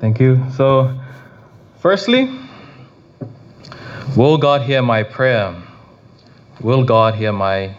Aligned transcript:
Thank 0.00 0.20
you. 0.20 0.44
So, 0.56 0.98
firstly, 1.78 2.30
will 4.16 4.38
God 4.38 4.62
hear 4.62 4.82
my 4.82 5.02
prayer? 5.02 5.54
Will 6.60 6.84
God 6.84 7.14
hear 7.14 7.32
my 7.32 7.74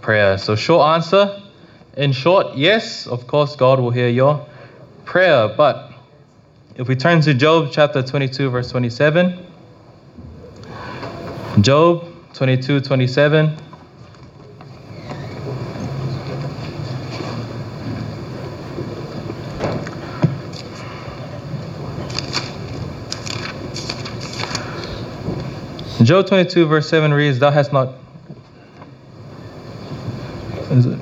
prayer? 0.00 0.38
So, 0.38 0.56
short 0.56 0.86
answer. 0.94 1.42
In 1.96 2.12
short, 2.12 2.56
yes, 2.56 3.06
of 3.06 3.26
course, 3.26 3.56
God 3.56 3.80
will 3.80 3.90
hear 3.90 4.08
your 4.08 4.46
prayer. 5.04 5.48
But 5.48 5.92
if 6.76 6.88
we 6.88 6.96
turn 6.96 7.20
to 7.22 7.34
Job 7.34 7.68
chapter 7.72 8.02
22, 8.02 8.50
verse 8.50 8.70
27, 8.70 9.46
Job 11.60 12.06
22, 12.34 12.80
27. 12.80 13.56
Job 26.10 26.26
22, 26.26 26.66
verse 26.66 26.88
7 26.88 27.14
reads, 27.14 27.38
Thou 27.38 27.52
hast 27.52 27.72
not. 27.72 27.94
Is 30.72 30.84
it? 30.84 30.98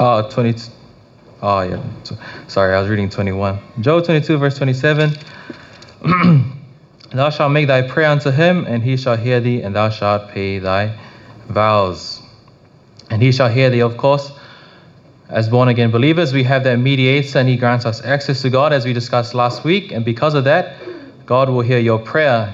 Oh, 0.00 0.28
20. 0.28 0.72
Oh, 1.42 1.60
yeah. 1.60 1.80
Sorry, 2.48 2.74
I 2.74 2.80
was 2.80 2.88
reading 2.90 3.08
21. 3.08 3.60
Job 3.78 4.04
22, 4.04 4.36
verse 4.38 4.56
27. 4.58 5.14
thou 7.12 7.30
shalt 7.30 7.52
make 7.52 7.68
thy 7.68 7.82
prayer 7.82 8.08
unto 8.08 8.32
him, 8.32 8.66
and 8.66 8.82
he 8.82 8.96
shall 8.96 9.16
hear 9.16 9.38
thee, 9.38 9.62
and 9.62 9.76
thou 9.76 9.90
shalt 9.90 10.30
pay 10.30 10.58
thy 10.58 10.98
vows. 11.46 12.20
And 13.10 13.22
he 13.22 13.30
shall 13.30 13.48
hear 13.48 13.70
thee, 13.70 13.82
of 13.82 13.96
course. 13.96 14.32
As 15.32 15.48
born 15.48 15.68
again 15.68 15.90
believers, 15.90 16.34
we 16.34 16.42
have 16.42 16.62
that 16.64 16.76
mediator, 16.76 17.38
and 17.38 17.48
he 17.48 17.56
grants 17.56 17.86
us 17.86 18.04
access 18.04 18.42
to 18.42 18.50
God, 18.50 18.74
as 18.74 18.84
we 18.84 18.92
discussed 18.92 19.32
last 19.32 19.64
week. 19.64 19.90
And 19.90 20.04
because 20.04 20.34
of 20.34 20.44
that, 20.44 20.76
God 21.24 21.48
will 21.48 21.62
hear 21.62 21.78
your 21.78 21.98
prayer. 21.98 22.52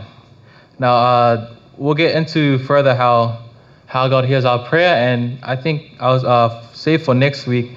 Now, 0.78 0.94
uh, 0.94 1.54
we'll 1.76 1.96
get 1.96 2.14
into 2.14 2.58
further 2.58 2.94
how 2.94 3.42
how 3.86 4.06
God 4.06 4.26
hears 4.26 4.44
our 4.44 4.64
prayer, 4.68 4.94
and 4.94 5.40
I 5.42 5.56
think 5.56 5.96
I'll 5.98 6.24
uh, 6.24 6.62
for 6.98 7.14
next 7.14 7.48
week, 7.48 7.72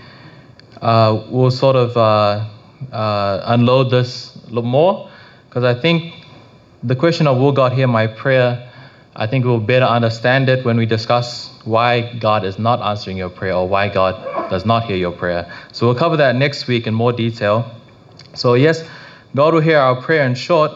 uh, 0.84 1.24
we'll 1.32 1.50
sort 1.50 1.76
of 1.76 1.98
uh, 1.98 2.46
uh 2.92 3.42
unload 3.46 3.90
this 3.90 4.36
a 4.36 4.50
little 4.50 4.70
more, 4.70 5.10
because 5.50 5.64
I 5.64 5.74
think 5.74 6.14
the 6.84 6.96
question 6.96 7.26
of 7.26 7.40
will 7.40 7.54
God 7.54 7.74
hear 7.74 7.88
my 7.88 8.06
prayer, 8.06 8.71
I 9.16 9.28
think 9.28 9.44
we'll 9.46 9.60
better 9.60 9.86
understand 9.86 10.48
it 10.48 10.64
when 10.64 10.78
we 10.78 10.86
discuss 10.86 11.50
why 11.66 12.14
God 12.14 12.46
is 12.46 12.58
not 12.58 12.82
answering 12.82 13.18
your 13.18 13.30
prayer 13.30 13.56
or 13.56 13.68
why 13.68 13.90
God 13.90 14.50
does 14.50 14.66
not 14.66 14.86
hear 14.86 14.96
your 14.96 15.12
prayer. 15.12 15.52
So 15.74 15.86
we'll 15.86 15.96
cover 15.96 16.18
that 16.18 16.36
next 16.36 16.68
week 16.68 16.88
in 16.88 16.94
more 16.94 17.12
detail. 17.12 17.70
So, 18.34 18.54
yes, 18.54 18.84
God 19.36 19.54
will 19.54 19.62
hear 19.62 19.78
our 19.78 20.02
prayer 20.02 20.24
in 20.24 20.36
short. 20.36 20.72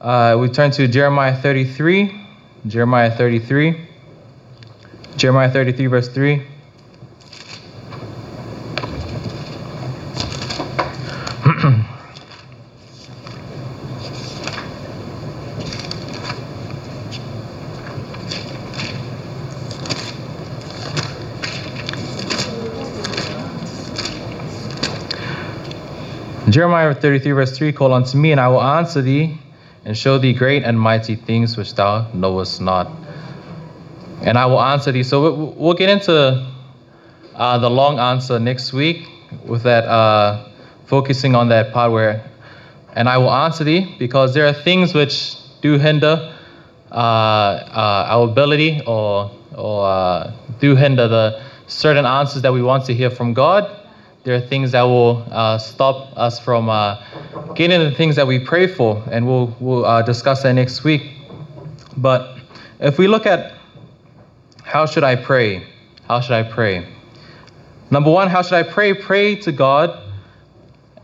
Uh, 0.00 0.36
we 0.40 0.48
turn 0.48 0.70
to 0.72 0.86
Jeremiah 0.86 1.34
33. 1.40 2.20
Jeremiah 2.66 3.10
33. 3.10 3.88
Jeremiah 5.16 5.50
33, 5.50 5.86
verse 5.86 6.08
3. 6.08 6.46
Jeremiah 26.52 26.94
33, 26.94 27.32
verse 27.32 27.56
3 27.56 27.72
Call 27.72 27.94
unto 27.94 28.18
me, 28.18 28.30
and 28.30 28.38
I 28.38 28.48
will 28.48 28.62
answer 28.62 29.00
thee, 29.00 29.38
and 29.86 29.96
show 29.96 30.18
thee 30.18 30.34
great 30.34 30.64
and 30.64 30.78
mighty 30.78 31.16
things 31.16 31.56
which 31.56 31.74
thou 31.74 32.10
knowest 32.12 32.60
not. 32.60 32.92
And 34.20 34.36
I 34.36 34.44
will 34.44 34.60
answer 34.60 34.92
thee. 34.92 35.02
So 35.02 35.54
we'll 35.56 35.72
get 35.72 35.88
into 35.88 36.46
uh, 37.34 37.58
the 37.58 37.70
long 37.70 37.98
answer 37.98 38.38
next 38.38 38.74
week 38.74 39.08
with 39.46 39.62
that, 39.62 39.86
uh, 39.86 40.46
focusing 40.84 41.34
on 41.34 41.48
that 41.48 41.72
part 41.72 41.90
where, 41.90 42.30
and 42.94 43.08
I 43.08 43.16
will 43.16 43.32
answer 43.32 43.64
thee, 43.64 43.96
because 43.98 44.34
there 44.34 44.46
are 44.46 44.52
things 44.52 44.92
which 44.92 45.36
do 45.62 45.78
hinder 45.78 46.36
uh, 46.90 46.94
uh 46.94 48.06
our 48.10 48.28
ability 48.28 48.82
or, 48.86 49.30
or 49.56 49.86
uh, 49.86 50.32
do 50.60 50.76
hinder 50.76 51.08
the 51.08 51.42
certain 51.66 52.04
answers 52.04 52.42
that 52.42 52.52
we 52.52 52.60
want 52.60 52.84
to 52.84 52.92
hear 52.92 53.08
from 53.08 53.32
God 53.32 53.81
there 54.24 54.36
are 54.36 54.40
things 54.40 54.72
that 54.72 54.82
will 54.82 55.26
uh, 55.30 55.58
stop 55.58 56.16
us 56.16 56.38
from 56.38 56.68
uh, 56.68 57.02
getting 57.54 57.80
the 57.80 57.90
things 57.90 58.16
that 58.16 58.26
we 58.26 58.38
pray 58.38 58.66
for, 58.66 59.02
and 59.10 59.26
we'll, 59.26 59.56
we'll 59.58 59.84
uh, 59.84 60.02
discuss 60.02 60.42
that 60.44 60.52
next 60.52 60.84
week. 60.84 61.12
But 61.96 62.38
if 62.78 62.98
we 62.98 63.08
look 63.08 63.26
at 63.26 63.54
how 64.62 64.86
should 64.86 65.04
I 65.04 65.16
pray? 65.16 65.66
How 66.06 66.20
should 66.20 66.34
I 66.34 66.44
pray? 66.44 66.86
Number 67.90 68.10
one, 68.10 68.28
how 68.28 68.42
should 68.42 68.54
I 68.54 68.62
pray? 68.62 68.94
Pray 68.94 69.36
to 69.36 69.52
God, 69.52 70.02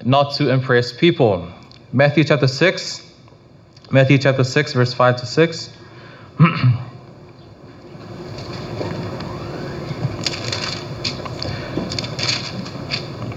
not 0.04 0.34
to 0.36 0.50
impress 0.50 0.92
people. 0.92 1.52
Matthew 1.92 2.24
chapter 2.24 2.46
6, 2.46 3.12
Matthew 3.90 4.18
chapter 4.18 4.44
6, 4.44 4.72
verse 4.72 4.94
5 4.94 5.16
to 5.16 5.26
6. 5.26 5.70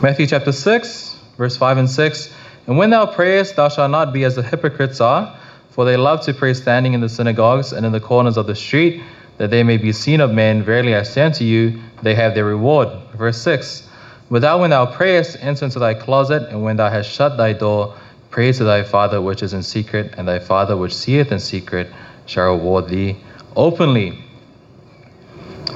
Matthew 0.02 0.26
chapter 0.26 0.52
6, 0.52 1.16
verse 1.38 1.56
5 1.58 1.78
and 1.78 1.88
6. 1.88 2.34
And 2.66 2.76
when 2.76 2.90
thou 2.90 3.06
prayest, 3.06 3.56
thou 3.56 3.70
shalt 3.70 3.92
not 3.92 4.12
be 4.12 4.24
as 4.24 4.36
the 4.36 4.42
hypocrites 4.42 5.00
are, 5.00 5.38
for 5.70 5.86
they 5.86 5.96
love 5.96 6.22
to 6.26 6.34
pray 6.34 6.56
standing 6.56 6.96
in 6.96 7.02
the 7.02 7.08
synagogues 7.08 7.72
and 7.72 7.86
in 7.86 7.92
the 7.92 8.00
corners 8.00 8.36
of 8.36 8.48
the 8.48 8.56
street, 8.56 9.04
that 9.38 9.52
they 9.52 9.62
may 9.62 9.78
be 9.78 9.92
seen 9.92 10.20
of 10.20 10.32
men. 10.32 10.64
Verily 10.64 10.96
I 10.96 11.04
say 11.04 11.22
unto 11.22 11.44
you, 11.44 11.80
they 12.02 12.16
have 12.16 12.34
their 12.34 12.46
reward. 12.46 12.90
Verse 13.14 13.40
6. 13.44 13.88
But 14.32 14.42
thou, 14.42 14.60
when 14.62 14.72
thou 14.72 14.88
prayest, 14.88 15.38
enter 15.40 15.66
into 15.66 15.78
thy 15.78 15.94
closet, 15.94 16.50
and 16.50 16.64
when 16.64 16.78
thou 16.78 16.90
hast 16.90 17.12
shut 17.12 17.38
thy 17.38 17.54
door, 17.54 17.96
pray 18.32 18.52
to 18.54 18.64
thy 18.64 18.82
Father 18.82 19.22
which 19.22 19.44
is 19.44 19.54
in 19.54 19.62
secret, 19.62 20.16
and 20.18 20.28
thy 20.28 20.40
Father 20.40 20.76
which 20.76 20.96
seeth 20.96 21.32
in 21.32 21.40
secret 21.40 21.92
shall 22.26 22.56
reward 22.56 22.88
thee 22.88 23.18
openly. 23.56 24.18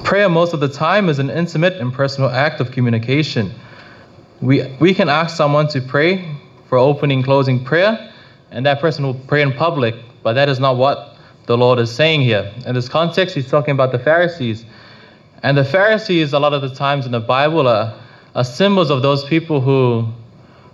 Prayer, 0.03 0.29
most 0.29 0.55
of 0.55 0.61
the 0.61 0.69
time, 0.69 1.09
is 1.09 1.19
an 1.19 1.29
intimate 1.29 1.73
and 1.73 1.93
personal 1.93 2.31
act 2.31 2.59
of 2.59 2.71
communication 2.71 3.53
we, 4.45 4.77
we 4.79 4.93
can 4.93 5.09
ask 5.09 5.35
someone 5.35 5.67
to 5.69 5.81
pray 5.81 6.35
for 6.69 6.77
opening, 6.77 7.23
closing 7.23 7.63
prayer, 7.63 8.13
and 8.51 8.65
that 8.65 8.79
person 8.79 9.03
will 9.03 9.15
pray 9.27 9.41
in 9.41 9.51
public, 9.51 9.95
but 10.23 10.33
that 10.33 10.49
is 10.49 10.59
not 10.59 10.77
what 10.77 11.17
the 11.47 11.57
Lord 11.57 11.79
is 11.79 11.93
saying 11.93 12.21
here. 12.21 12.51
In 12.65 12.75
this 12.75 12.87
context, 12.87 13.35
he's 13.35 13.49
talking 13.49 13.71
about 13.71 13.91
the 13.91 13.99
Pharisees. 13.99 14.65
And 15.41 15.57
the 15.57 15.65
Pharisees, 15.65 16.33
a 16.33 16.39
lot 16.39 16.53
of 16.53 16.61
the 16.61 16.73
times 16.73 17.05
in 17.05 17.11
the 17.11 17.19
Bible, 17.19 17.67
are, 17.67 17.99
are 18.35 18.43
symbols 18.43 18.91
of 18.91 19.01
those 19.01 19.25
people 19.25 19.61
who, 19.61 20.07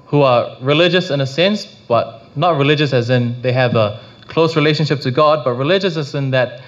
who 0.05 0.21
are 0.21 0.57
religious 0.61 1.09
in 1.09 1.21
a 1.21 1.27
sense, 1.27 1.65
but 1.65 2.35
not 2.35 2.57
religious 2.57 2.93
as 2.93 3.09
in 3.09 3.41
they 3.41 3.53
have 3.53 3.75
a 3.75 4.01
close 4.27 4.55
relationship 4.55 4.99
to 5.01 5.11
God, 5.11 5.43
but 5.43 5.53
religious 5.53 5.97
as 5.97 6.13
in 6.13 6.31
that 6.31 6.61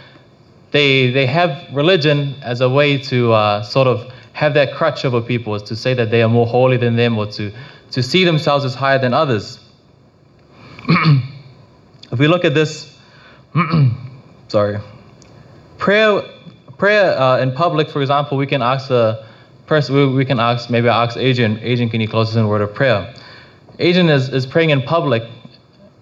they, 0.72 1.12
they 1.12 1.26
have 1.26 1.74
religion 1.74 2.36
as 2.42 2.62
a 2.62 2.70
way 2.70 2.98
to 2.98 3.32
uh, 3.34 3.62
sort 3.62 3.88
of 3.88 4.12
have 4.34 4.56
that 4.56 4.74
crutch 4.74 5.06
over 5.06 5.22
people, 5.22 5.56
is 5.56 5.64
to 5.64 5.76
say 5.76 5.94
that 5.94 6.12
they 6.12 6.22
are 6.22 6.30
more 6.30 6.46
holy 6.46 6.78
than 6.78 6.96
them 6.96 7.18
or 7.18 7.28
to, 7.28 7.52
to 7.92 8.04
see 8.04 8.26
themselves 8.26 8.66
as 8.66 8.76
higher 8.76 9.00
than 9.00 9.14
others. 9.14 9.60
if 10.90 12.20
we 12.20 12.28
look 12.28 12.44
at 12.44 12.54
this, 12.54 12.98
sorry, 14.48 14.80
prayer, 15.78 16.22
prayer 16.78 17.18
uh, 17.18 17.38
in 17.38 17.52
public, 17.52 17.90
for 17.90 18.02
example, 18.02 18.38
we 18.38 18.48
can 18.48 18.62
ask 18.62 18.90
a 18.90 19.28
person, 19.68 19.96
we, 19.96 20.08
we 20.08 20.26
can 20.26 20.40
ask, 20.40 20.70
maybe 20.70 20.90
I 20.90 21.06
ask 21.06 21.16
Adrian, 21.16 21.60
Adrian, 21.60 21.90
can 21.90 22.02
you 22.02 22.08
close 22.08 22.30
us 22.30 22.36
in 22.36 22.44
a 22.44 22.48
word 22.48 22.62
of 22.62 22.74
prayer? 22.74 23.14
Adrian 23.80 24.10
is, 24.10 24.30
is 24.30 24.46
praying 24.46 24.72
in 24.72 24.82
public. 24.82 25.24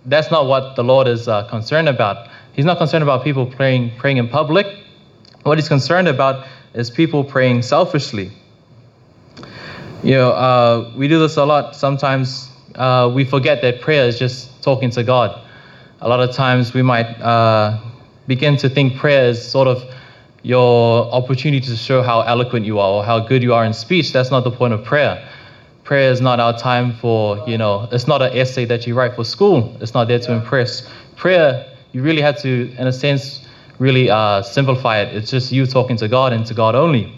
That's 0.06 0.32
not 0.32 0.48
what 0.48 0.76
the 0.76 0.84
Lord 0.84 1.08
is 1.08 1.28
uh, 1.28 1.48
concerned 1.48 1.90
about. 1.90 2.30
He's 2.54 2.66
not 2.66 2.78
concerned 2.78 3.04
about 3.04 3.24
people 3.24 3.46
praying, 3.46 3.92
praying 3.98 4.18
in 4.18 4.28
public. 4.28 4.68
What 5.44 5.58
he's 5.58 5.68
concerned 5.68 6.08
about 6.08 6.46
is 6.74 6.90
people 6.90 7.24
praying 7.24 7.62
selfishly. 7.62 8.32
You 10.04 10.16
know, 10.16 10.32
uh, 10.32 10.94
we 10.96 11.08
do 11.08 11.20
this 11.20 11.38
a 11.38 11.46
lot. 11.46 11.76
Sometimes 11.76 12.50
uh, 12.76 13.12
we 13.14 13.26
forget 13.26 13.62
that 13.62 13.82
prayer 13.82 14.08
is 14.08 14.18
just 14.18 14.64
talking 14.64 14.90
to 14.92 15.04
God. 15.04 15.40
A 16.02 16.10
lot 16.10 16.20
of 16.20 16.36
times 16.36 16.74
we 16.74 16.82
might 16.82 17.06
uh, 17.22 17.80
begin 18.28 18.58
to 18.58 18.70
think 18.70 18.96
prayer 18.96 19.30
is 19.30 19.46
sort 19.46 19.68
of 19.68 19.84
your 20.44 21.12
opportunity 21.14 21.66
to 21.68 21.76
show 21.76 22.02
how 22.02 22.22
eloquent 22.22 22.66
you 22.66 22.80
are 22.80 22.90
or 22.90 23.04
how 23.04 23.20
good 23.20 23.44
you 23.44 23.54
are 23.54 23.64
in 23.64 23.74
speech. 23.74 24.12
That's 24.12 24.32
not 24.32 24.44
the 24.44 24.52
point 24.52 24.74
of 24.74 24.84
prayer. 24.84 25.28
Prayer 25.84 26.12
is 26.12 26.22
not 26.22 26.40
our 26.40 26.58
time 26.58 26.94
for, 26.94 27.48
you 27.48 27.58
know, 27.58 27.88
it's 27.92 28.08
not 28.08 28.22
an 28.22 28.36
essay 28.36 28.66
that 28.66 28.88
you 28.88 28.96
write 28.96 29.16
for 29.16 29.24
school. 29.24 29.76
It's 29.82 29.94
not 29.94 30.08
there 30.08 30.20
to 30.20 30.32
impress. 30.32 30.88
Prayer, 31.16 31.68
you 31.92 32.02
really 32.02 32.22
have 32.22 32.42
to, 32.42 32.74
in 32.78 32.88
a 32.88 32.94
sense, 32.94 33.46
really 33.82 34.12
uh, 34.12 34.44
simplify 34.44 35.00
it. 35.00 35.16
It's 35.16 35.32
just 35.32 35.52
you 35.52 35.66
talking 35.66 35.98
to 35.98 36.08
God 36.08 36.34
and 36.34 36.46
to 36.46 36.54
God 36.54 36.76
only. 36.76 37.12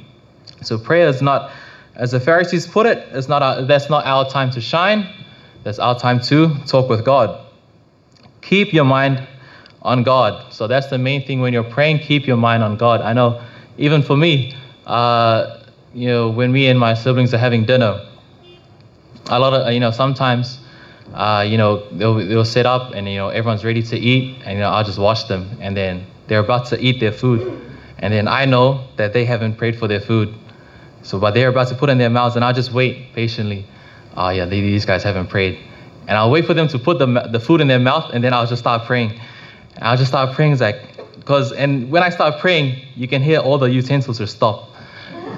So 0.62 0.78
prayer 0.78 1.10
is 1.10 1.22
not, 1.22 1.52
as 1.96 2.12
the 2.12 2.22
Pharisees 2.22 2.66
put 2.66 2.86
it, 2.86 3.06
it's 3.12 3.28
not 3.28 3.44
our, 3.44 3.64
that's 3.64 3.90
not 3.90 4.06
our 4.06 4.30
time 4.30 4.50
to 4.52 4.62
shine. 4.62 5.14
That's 5.64 5.78
our 5.78 6.00
time 6.00 6.22
to 6.22 6.56
talk 6.66 6.90
with 6.90 7.04
God. 7.04 7.46
Keep 8.42 8.72
your 8.72 8.86
mind 8.86 9.28
on 9.82 10.04
God. 10.04 10.54
So 10.54 10.68
that's 10.68 10.88
the 10.88 10.98
main 10.98 11.28
thing 11.28 11.42
when 11.42 11.52
you're 11.52 11.70
praying. 11.70 12.00
Keep 12.00 12.28
your 12.28 12.38
mind 12.38 12.64
on 12.64 12.78
God. 12.78 13.02
I 13.02 13.12
know, 13.12 13.42
even 13.78 14.02
for 14.02 14.16
me, 14.16 14.56
uh, 14.86 15.60
you 15.94 16.08
know, 16.08 16.30
when 16.30 16.54
me 16.54 16.70
and 16.70 16.80
my 16.80 16.94
siblings 16.94 17.34
are 17.34 17.38
having 17.38 17.66
dinner, 17.66 18.08
a 19.28 19.40
lot 19.40 19.54
of 19.54 19.74
you 19.74 19.80
know 19.80 19.92
sometimes, 19.92 20.60
uh, 21.14 21.46
you 21.48 21.58
know, 21.58 21.88
they'll, 21.92 22.16
they'll 22.16 22.46
sit 22.46 22.66
up 22.66 22.94
and 22.94 23.08
you 23.08 23.16
know 23.16 23.30
everyone's 23.30 23.64
ready 23.64 23.82
to 23.84 23.98
eat, 23.98 24.42
and 24.44 24.54
you 24.54 24.60
know 24.60 24.70
I'll 24.70 24.84
just 24.84 25.00
watch 25.00 25.28
them, 25.28 25.58
and 25.62 25.76
then 25.76 26.06
they're 26.28 26.40
about 26.40 26.68
to 26.68 26.80
eat 26.80 27.00
their 27.00 27.12
food, 27.12 27.62
and 28.00 28.14
then 28.14 28.28
I 28.28 28.46
know 28.46 28.86
that 28.98 29.14
they 29.14 29.26
haven't 29.26 29.58
prayed 29.58 29.78
for 29.78 29.88
their 29.88 30.00
food, 30.00 30.34
so 31.02 31.20
but 31.20 31.34
they're 31.34 31.50
about 31.50 31.68
to 31.70 31.76
put 31.76 31.90
in 31.90 31.98
their 31.98 32.10
mouths, 32.10 32.36
and 32.36 32.46
I'll 32.46 32.54
just 32.54 32.72
wait 32.72 33.14
patiently. 33.14 33.66
Oh 34.16 34.30
yeah, 34.30 34.46
these 34.46 34.86
guys 34.86 35.04
haven't 35.04 35.28
prayed, 35.28 35.60
and 36.08 36.18
I'll 36.18 36.32
wait 36.32 36.46
for 36.46 36.54
them 36.54 36.68
to 36.70 36.80
put 36.80 37.00
the 37.00 37.30
the 37.32 37.40
food 37.40 37.62
in 37.62 37.68
their 37.68 37.80
mouth, 37.80 38.12
and 38.14 38.24
then 38.24 38.34
I'll 38.34 38.48
just 38.48 38.62
start 38.62 38.86
praying. 38.86 39.20
And 39.76 39.84
I'll 39.84 39.98
just 39.98 40.10
start 40.10 40.36
praying, 40.36 40.58
like, 40.60 40.82
because 41.16 41.52
and 41.52 41.90
when 41.90 42.04
I 42.04 42.10
start 42.10 42.40
praying, 42.40 42.80
you 42.96 43.08
can 43.08 43.22
hear 43.22 43.40
all 43.40 43.58
the 43.58 43.70
utensils 43.70 44.20
will 44.20 44.28
stop, 44.28 44.70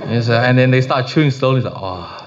and, 0.03 0.23
so, 0.23 0.33
uh, 0.33 0.41
and 0.41 0.57
then 0.57 0.71
they 0.71 0.81
start 0.81 1.07
chewing 1.07 1.31
slowly. 1.31 1.61
Like, 1.61 1.73
oh. 1.75 2.21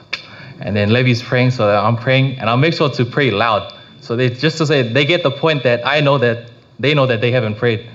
And 0.61 0.75
then 0.75 0.91
Levi's 0.91 1.23
praying, 1.23 1.53
so 1.53 1.69
I'm 1.69 1.97
praying, 1.97 2.39
and 2.41 2.51
I'll 2.51 2.57
make 2.57 2.75
sure 2.75 2.89
to 2.91 3.05
pray 3.05 3.31
loud. 3.31 3.73
So 4.01 4.17
they 4.17 4.29
just 4.29 4.59
to 4.59 4.67
say 4.67 4.83
they 4.83 5.05
get 5.05 5.23
the 5.23 5.31
point 5.31 5.63
that 5.63 5.87
I 5.87 6.01
know 6.01 6.19
that 6.19 6.51
they 6.81 6.95
know 6.95 7.07
that 7.07 7.21
they 7.21 7.31
haven't 7.31 7.57
prayed. 7.57 7.89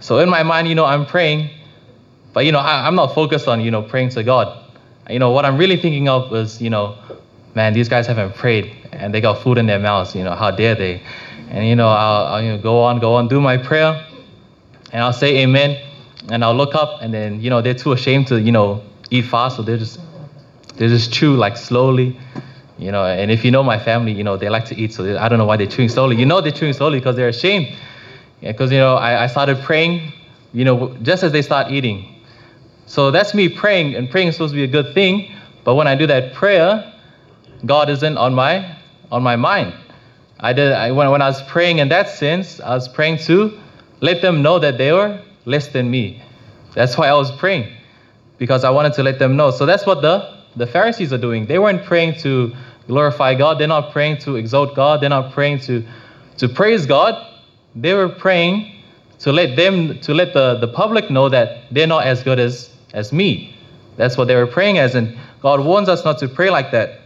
So 0.00 0.18
in 0.18 0.30
my 0.30 0.42
mind, 0.42 0.66
you 0.66 0.74
know, 0.74 0.86
I'm 0.86 1.04
praying, 1.04 1.50
but 2.32 2.46
you 2.46 2.52
know, 2.52 2.58
I, 2.58 2.88
am 2.88 2.94
not 2.94 3.14
focused 3.14 3.46
on 3.46 3.60
you 3.60 3.70
know 3.70 3.82
praying 3.82 4.10
to 4.10 4.22
God. 4.22 4.64
You 5.08 5.18
know, 5.18 5.30
what 5.30 5.44
I'm 5.44 5.58
really 5.58 5.76
thinking 5.76 6.08
of 6.08 6.34
is 6.34 6.60
you 6.60 6.70
know, 6.70 6.96
man, 7.54 7.74
these 7.74 7.88
guys 7.88 8.06
haven't 8.06 8.34
prayed, 8.34 8.74
and 8.92 9.12
they 9.12 9.20
got 9.20 9.42
food 9.42 9.58
in 9.58 9.66
their 9.66 9.78
mouths. 9.78 10.14
You 10.14 10.24
know, 10.24 10.34
how 10.34 10.50
dare 10.50 10.74
they? 10.74 11.02
And 11.50 11.66
you 11.66 11.76
know, 11.76 11.88
I'll, 11.88 12.26
I'll 12.26 12.42
you 12.42 12.52
know, 12.52 12.58
go 12.58 12.80
on, 12.82 12.98
go 12.98 13.14
on, 13.14 13.28
do 13.28 13.40
my 13.40 13.58
prayer, 13.58 14.06
and 14.92 15.02
I'll 15.02 15.12
say 15.12 15.38
Amen, 15.38 15.86
and 16.30 16.42
I'll 16.42 16.56
look 16.56 16.74
up, 16.74 17.02
and 17.02 17.12
then 17.12 17.40
you 17.42 17.50
know 17.50 17.60
they're 17.60 17.74
too 17.74 17.92
ashamed 17.92 18.28
to 18.28 18.40
you 18.40 18.52
know 18.52 18.82
eat 19.10 19.26
fast, 19.26 19.56
so 19.56 19.62
they're 19.62 19.76
just 19.76 20.00
they 20.76 20.88
just 20.88 21.12
chew 21.12 21.36
like 21.36 21.58
slowly, 21.58 22.18
you 22.78 22.90
know. 22.90 23.04
And 23.04 23.30
if 23.30 23.44
you 23.44 23.50
know 23.50 23.62
my 23.62 23.78
family, 23.78 24.12
you 24.12 24.24
know 24.24 24.38
they 24.38 24.48
like 24.48 24.64
to 24.66 24.76
eat, 24.76 24.94
so 24.94 25.18
I 25.18 25.28
don't 25.28 25.38
know 25.38 25.44
why 25.44 25.58
they're 25.58 25.66
chewing 25.66 25.90
slowly. 25.90 26.16
You 26.16 26.24
know 26.24 26.40
they're 26.40 26.52
chewing 26.52 26.72
slowly 26.72 27.00
because 27.00 27.16
they're 27.16 27.28
ashamed. 27.28 27.76
Because 28.40 28.72
you 28.72 28.78
know 28.78 28.94
I, 28.94 29.24
I 29.24 29.26
started 29.26 29.60
praying, 29.62 30.12
you 30.52 30.64
know, 30.64 30.96
just 31.02 31.22
as 31.22 31.32
they 31.32 31.42
start 31.42 31.70
eating. 31.70 32.22
So 32.86 33.10
that's 33.10 33.34
me 33.34 33.48
praying, 33.48 33.94
and 33.94 34.10
praying 34.10 34.28
is 34.28 34.34
supposed 34.34 34.52
to 34.52 34.56
be 34.56 34.64
a 34.64 34.66
good 34.66 34.94
thing. 34.94 35.32
But 35.64 35.74
when 35.74 35.86
I 35.86 35.94
do 35.94 36.06
that 36.06 36.34
prayer, 36.34 36.92
God 37.66 37.90
isn't 37.90 38.16
on 38.16 38.34
my 38.34 38.76
on 39.12 39.22
my 39.22 39.36
mind. 39.36 39.74
I 40.40 40.52
did 40.52 40.72
I, 40.72 40.90
when 40.90 41.10
when 41.10 41.22
I 41.22 41.28
was 41.28 41.42
praying 41.42 41.78
in 41.78 41.88
that 41.90 42.08
sense, 42.08 42.60
I 42.60 42.74
was 42.74 42.88
praying 42.88 43.18
to 43.28 43.58
let 44.00 44.22
them 44.22 44.42
know 44.42 44.58
that 44.58 44.78
they 44.78 44.92
were 44.92 45.20
less 45.44 45.68
than 45.68 45.90
me. 45.90 46.22
That's 46.74 46.96
why 46.96 47.08
I 47.08 47.14
was 47.14 47.30
praying 47.32 47.76
because 48.38 48.64
I 48.64 48.70
wanted 48.70 48.94
to 48.94 49.02
let 49.02 49.18
them 49.18 49.36
know. 49.36 49.50
So 49.50 49.66
that's 49.66 49.86
what 49.86 50.00
the 50.02 50.40
the 50.56 50.66
Pharisees 50.66 51.12
are 51.12 51.18
doing. 51.18 51.46
They 51.46 51.58
weren't 51.58 51.84
praying 51.84 52.20
to 52.20 52.54
glorify 52.86 53.34
God. 53.34 53.58
They're 53.58 53.68
not 53.68 53.92
praying 53.92 54.18
to 54.18 54.36
exalt 54.36 54.74
God. 54.74 55.00
They're 55.00 55.10
not 55.10 55.32
praying 55.32 55.60
to, 55.60 55.84
to 56.38 56.48
praise 56.48 56.86
God. 56.86 57.14
They 57.74 57.94
were 57.94 58.08
praying 58.08 58.80
to 59.20 59.32
let 59.32 59.56
them 59.56 60.00
to 60.00 60.14
let 60.14 60.32
the, 60.32 60.56
the 60.56 60.68
public 60.68 61.10
know 61.10 61.28
that 61.28 61.64
they're 61.70 61.86
not 61.86 62.06
as 62.06 62.22
good 62.22 62.38
as, 62.38 62.70
as 62.94 63.12
me. 63.12 63.54
That's 63.96 64.16
what 64.16 64.28
they 64.28 64.34
were 64.34 64.46
praying 64.46 64.78
as. 64.78 64.94
And 64.94 65.16
God 65.40 65.64
warns 65.64 65.88
us 65.88 66.04
not 66.04 66.18
to 66.18 66.28
pray 66.28 66.50
like 66.50 66.70
that. 66.72 67.00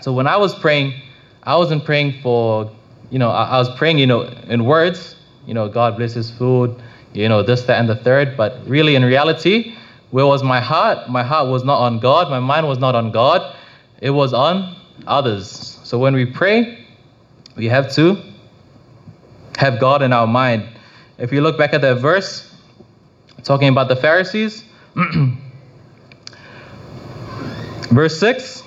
So 0.00 0.12
when 0.12 0.26
I 0.26 0.36
was 0.36 0.54
praying, 0.54 0.94
I 1.42 1.56
wasn't 1.56 1.84
praying 1.84 2.20
for, 2.22 2.70
you 3.10 3.18
know, 3.18 3.30
I, 3.30 3.44
I 3.44 3.58
was 3.58 3.74
praying, 3.76 3.98
you 3.98 4.06
know, 4.06 4.22
in 4.48 4.64
words, 4.64 5.16
you 5.46 5.54
know, 5.54 5.68
God 5.68 5.96
bless 5.96 6.12
his 6.12 6.30
food, 6.30 6.76
you 7.14 7.28
know, 7.28 7.42
this, 7.42 7.62
that, 7.62 7.80
and 7.80 7.88
the 7.88 7.96
third. 7.96 8.36
But 8.36 8.58
really, 8.66 8.94
in 8.94 9.04
reality, 9.04 9.74
where 10.10 10.26
was 10.26 10.42
my 10.42 10.60
heart? 10.60 11.08
My 11.08 11.22
heart 11.22 11.48
was 11.48 11.64
not 11.64 11.78
on 11.80 11.98
God. 12.00 12.28
My 12.28 12.40
mind 12.40 12.68
was 12.68 12.78
not 12.78 12.94
on 12.94 13.10
God. 13.10 13.56
It 14.00 14.10
was 14.10 14.34
on 14.34 14.76
others. 15.06 15.80
So 15.84 15.98
when 15.98 16.14
we 16.14 16.26
pray, 16.26 16.86
we 17.56 17.66
have 17.66 17.90
to 17.94 18.22
have 19.56 19.80
God 19.80 20.02
in 20.02 20.12
our 20.12 20.26
mind. 20.26 20.68
If 21.18 21.32
you 21.32 21.40
look 21.40 21.56
back 21.58 21.72
at 21.72 21.80
that 21.80 21.98
verse, 21.98 22.52
talking 23.42 23.68
about 23.68 23.88
the 23.88 23.96
Pharisees, 23.96 24.64
verse 27.90 28.18
6 28.18 28.62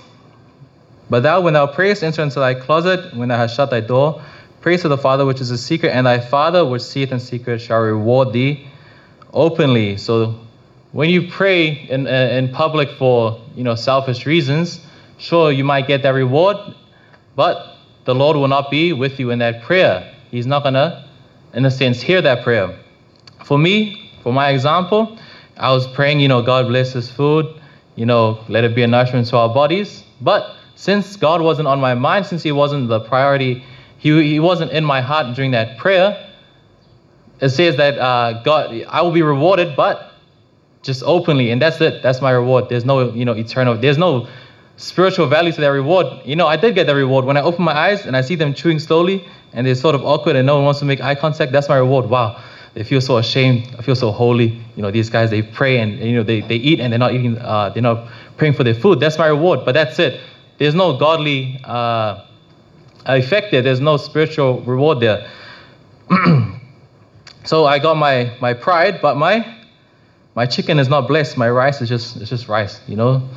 But 1.09 1.23
thou, 1.23 1.41
when 1.41 1.53
thou 1.53 1.67
prayest, 1.67 2.03
enter 2.03 2.21
into 2.23 2.39
thy 2.39 2.55
closet, 2.55 3.15
when 3.15 3.29
thou 3.29 3.37
hast 3.37 3.55
shut 3.55 3.69
thy 3.69 3.81
door, 3.81 4.21
pray 4.61 4.77
to 4.77 4.87
the 4.87 4.97
Father 4.97 5.25
which 5.25 5.41
is 5.41 5.51
a 5.51 5.57
secret, 5.57 5.91
and 5.91 6.07
thy 6.07 6.19
Father 6.19 6.65
which 6.65 6.81
seeth 6.81 7.11
in 7.11 7.19
secret 7.19 7.59
shall 7.59 7.81
reward 7.81 8.33
thee 8.33 8.67
openly. 9.33 9.97
So 9.97 10.35
when 10.91 11.09
you 11.09 11.29
pray 11.29 11.67
in, 11.67 12.07
uh, 12.07 12.09
in 12.09 12.49
public 12.49 12.89
for 12.97 13.39
you 13.55 13.63
know 13.63 13.75
selfish 13.75 14.25
reasons, 14.25 14.79
sure 15.19 15.51
you 15.51 15.63
might 15.63 15.87
get 15.87 16.01
that 16.01 16.09
reward, 16.09 16.57
but 17.35 17.75
the 18.05 18.15
Lord 18.15 18.37
will 18.37 18.47
not 18.47 18.71
be 18.71 18.91
with 18.93 19.19
you 19.19 19.29
in 19.29 19.39
that 19.39 19.61
prayer. 19.61 20.15
He's 20.31 20.45
not 20.45 20.63
gonna, 20.63 21.05
in 21.53 21.65
a 21.65 21.71
sense, 21.71 22.01
hear 22.01 22.21
that 22.21 22.43
prayer. 22.43 22.77
For 23.43 23.57
me, 23.57 24.11
for 24.21 24.31
my 24.31 24.49
example, 24.49 25.17
I 25.57 25.71
was 25.71 25.87
praying, 25.87 26.19
you 26.19 26.27
know, 26.27 26.41
God 26.41 26.67
bless 26.67 26.93
this 26.93 27.11
food, 27.11 27.45
you 27.95 28.05
know, 28.05 28.43
let 28.47 28.63
it 28.63 28.75
be 28.75 28.83
a 28.83 28.87
nourishment 28.87 29.27
to 29.27 29.37
our 29.37 29.53
bodies. 29.53 30.03
But 30.21 30.55
since 30.75 31.15
God 31.15 31.41
wasn't 31.41 31.67
on 31.67 31.79
my 31.79 31.95
mind, 31.95 32.25
since 32.25 32.43
He 32.43 32.51
wasn't 32.51 32.89
the 32.89 32.99
priority, 32.99 33.63
He, 33.97 34.33
he 34.33 34.39
wasn't 34.39 34.71
in 34.71 34.85
my 34.85 35.01
heart 35.01 35.35
during 35.35 35.51
that 35.51 35.77
prayer. 35.77 36.27
It 37.41 37.49
says 37.49 37.77
that 37.77 37.97
uh, 37.97 38.43
God, 38.43 38.83
I 38.89 39.01
will 39.01 39.11
be 39.11 39.21
rewarded, 39.21 39.75
but 39.75 40.11
just 40.81 41.03
openly, 41.03 41.51
and 41.51 41.61
that's 41.61 41.81
it. 41.81 42.01
That's 42.01 42.21
my 42.21 42.31
reward. 42.31 42.69
There's 42.69 42.85
no, 42.85 43.11
you 43.11 43.25
know, 43.25 43.33
eternal. 43.33 43.77
There's 43.77 43.97
no 43.97 44.27
spiritual 44.77 45.27
value 45.27 45.51
to 45.51 45.61
that 45.61 45.67
reward. 45.67 46.07
You 46.25 46.35
know, 46.35 46.47
I 46.47 46.55
did 46.55 46.75
get 46.75 46.87
the 46.87 46.95
reward 46.95 47.25
when 47.25 47.35
I 47.35 47.41
open 47.41 47.65
my 47.65 47.75
eyes 47.75 48.05
and 48.05 48.15
I 48.15 48.21
see 48.21 48.35
them 48.35 48.53
chewing 48.53 48.79
slowly, 48.79 49.27
and 49.53 49.65
they're 49.65 49.75
sort 49.75 49.95
of 49.95 50.03
awkward, 50.05 50.35
and 50.35 50.45
no 50.45 50.55
one 50.55 50.65
wants 50.65 50.79
to 50.79 50.85
make 50.85 51.01
eye 51.01 51.15
contact. 51.15 51.51
That's 51.51 51.69
my 51.69 51.77
reward. 51.77 52.09
Wow, 52.09 52.41
they 52.73 52.83
feel 52.83 53.01
so 53.01 53.17
ashamed. 53.17 53.75
I 53.77 53.81
feel 53.81 53.95
so 53.95 54.11
holy. 54.11 54.59
You 54.75 54.81
know, 54.81 54.91
these 54.91 55.09
guys 55.09 55.29
they 55.29 55.41
pray 55.41 55.79
and, 55.79 55.99
you 55.99 56.15
know 56.15 56.23
they, 56.23 56.41
they 56.41 56.55
eat 56.55 56.79
and 56.79 56.91
they're 56.91 56.99
not 56.99 57.13
eating. 57.13 57.37
Uh, 57.37 57.69
they're 57.69 57.83
not 57.83 58.07
praying 58.37 58.53
for 58.53 58.63
their 58.63 58.75
food. 58.75 58.99
That's 58.99 59.17
my 59.17 59.27
reward. 59.27 59.61
But 59.65 59.73
that's 59.73 59.99
it. 59.99 60.21
There's 60.57 60.75
no 60.75 60.97
godly 60.97 61.59
uh, 61.63 62.25
effect 63.05 63.51
there. 63.51 63.61
There's 63.61 63.79
no 63.79 63.97
spiritual 63.97 64.61
reward 64.61 64.99
there. 64.99 65.29
so 67.43 67.65
I 67.65 67.79
got 67.79 67.97
my 67.97 68.35
my 68.41 68.53
pride, 68.53 69.01
but 69.01 69.15
my 69.15 69.55
my 70.35 70.45
chicken 70.45 70.79
is 70.79 70.87
not 70.87 71.07
blessed. 71.07 71.37
My 71.37 71.49
rice 71.49 71.81
is 71.81 71.89
just 71.89 72.17
it's 72.17 72.29
just 72.29 72.47
rice, 72.47 72.81
you 72.87 72.95
know. 72.95 73.27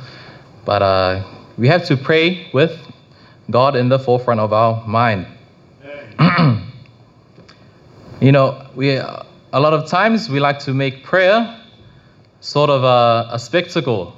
But 0.65 0.81
uh, 0.81 1.23
we 1.57 1.67
have 1.67 1.85
to 1.85 1.97
pray 1.97 2.49
with 2.53 2.79
God 3.49 3.75
in 3.75 3.89
the 3.89 3.99
forefront 3.99 4.39
of 4.39 4.53
our 4.53 4.85
mind. 4.87 5.27
you 8.21 8.31
know, 8.31 8.67
we 8.75 8.91
a 8.91 9.59
lot 9.59 9.73
of 9.73 9.87
times 9.87 10.29
we 10.29 10.39
like 10.39 10.59
to 10.59 10.73
make 10.73 11.03
prayer 11.03 11.59
sort 12.41 12.69
of 12.69 12.83
a, 12.83 13.29
a 13.33 13.39
spectacle. 13.39 14.13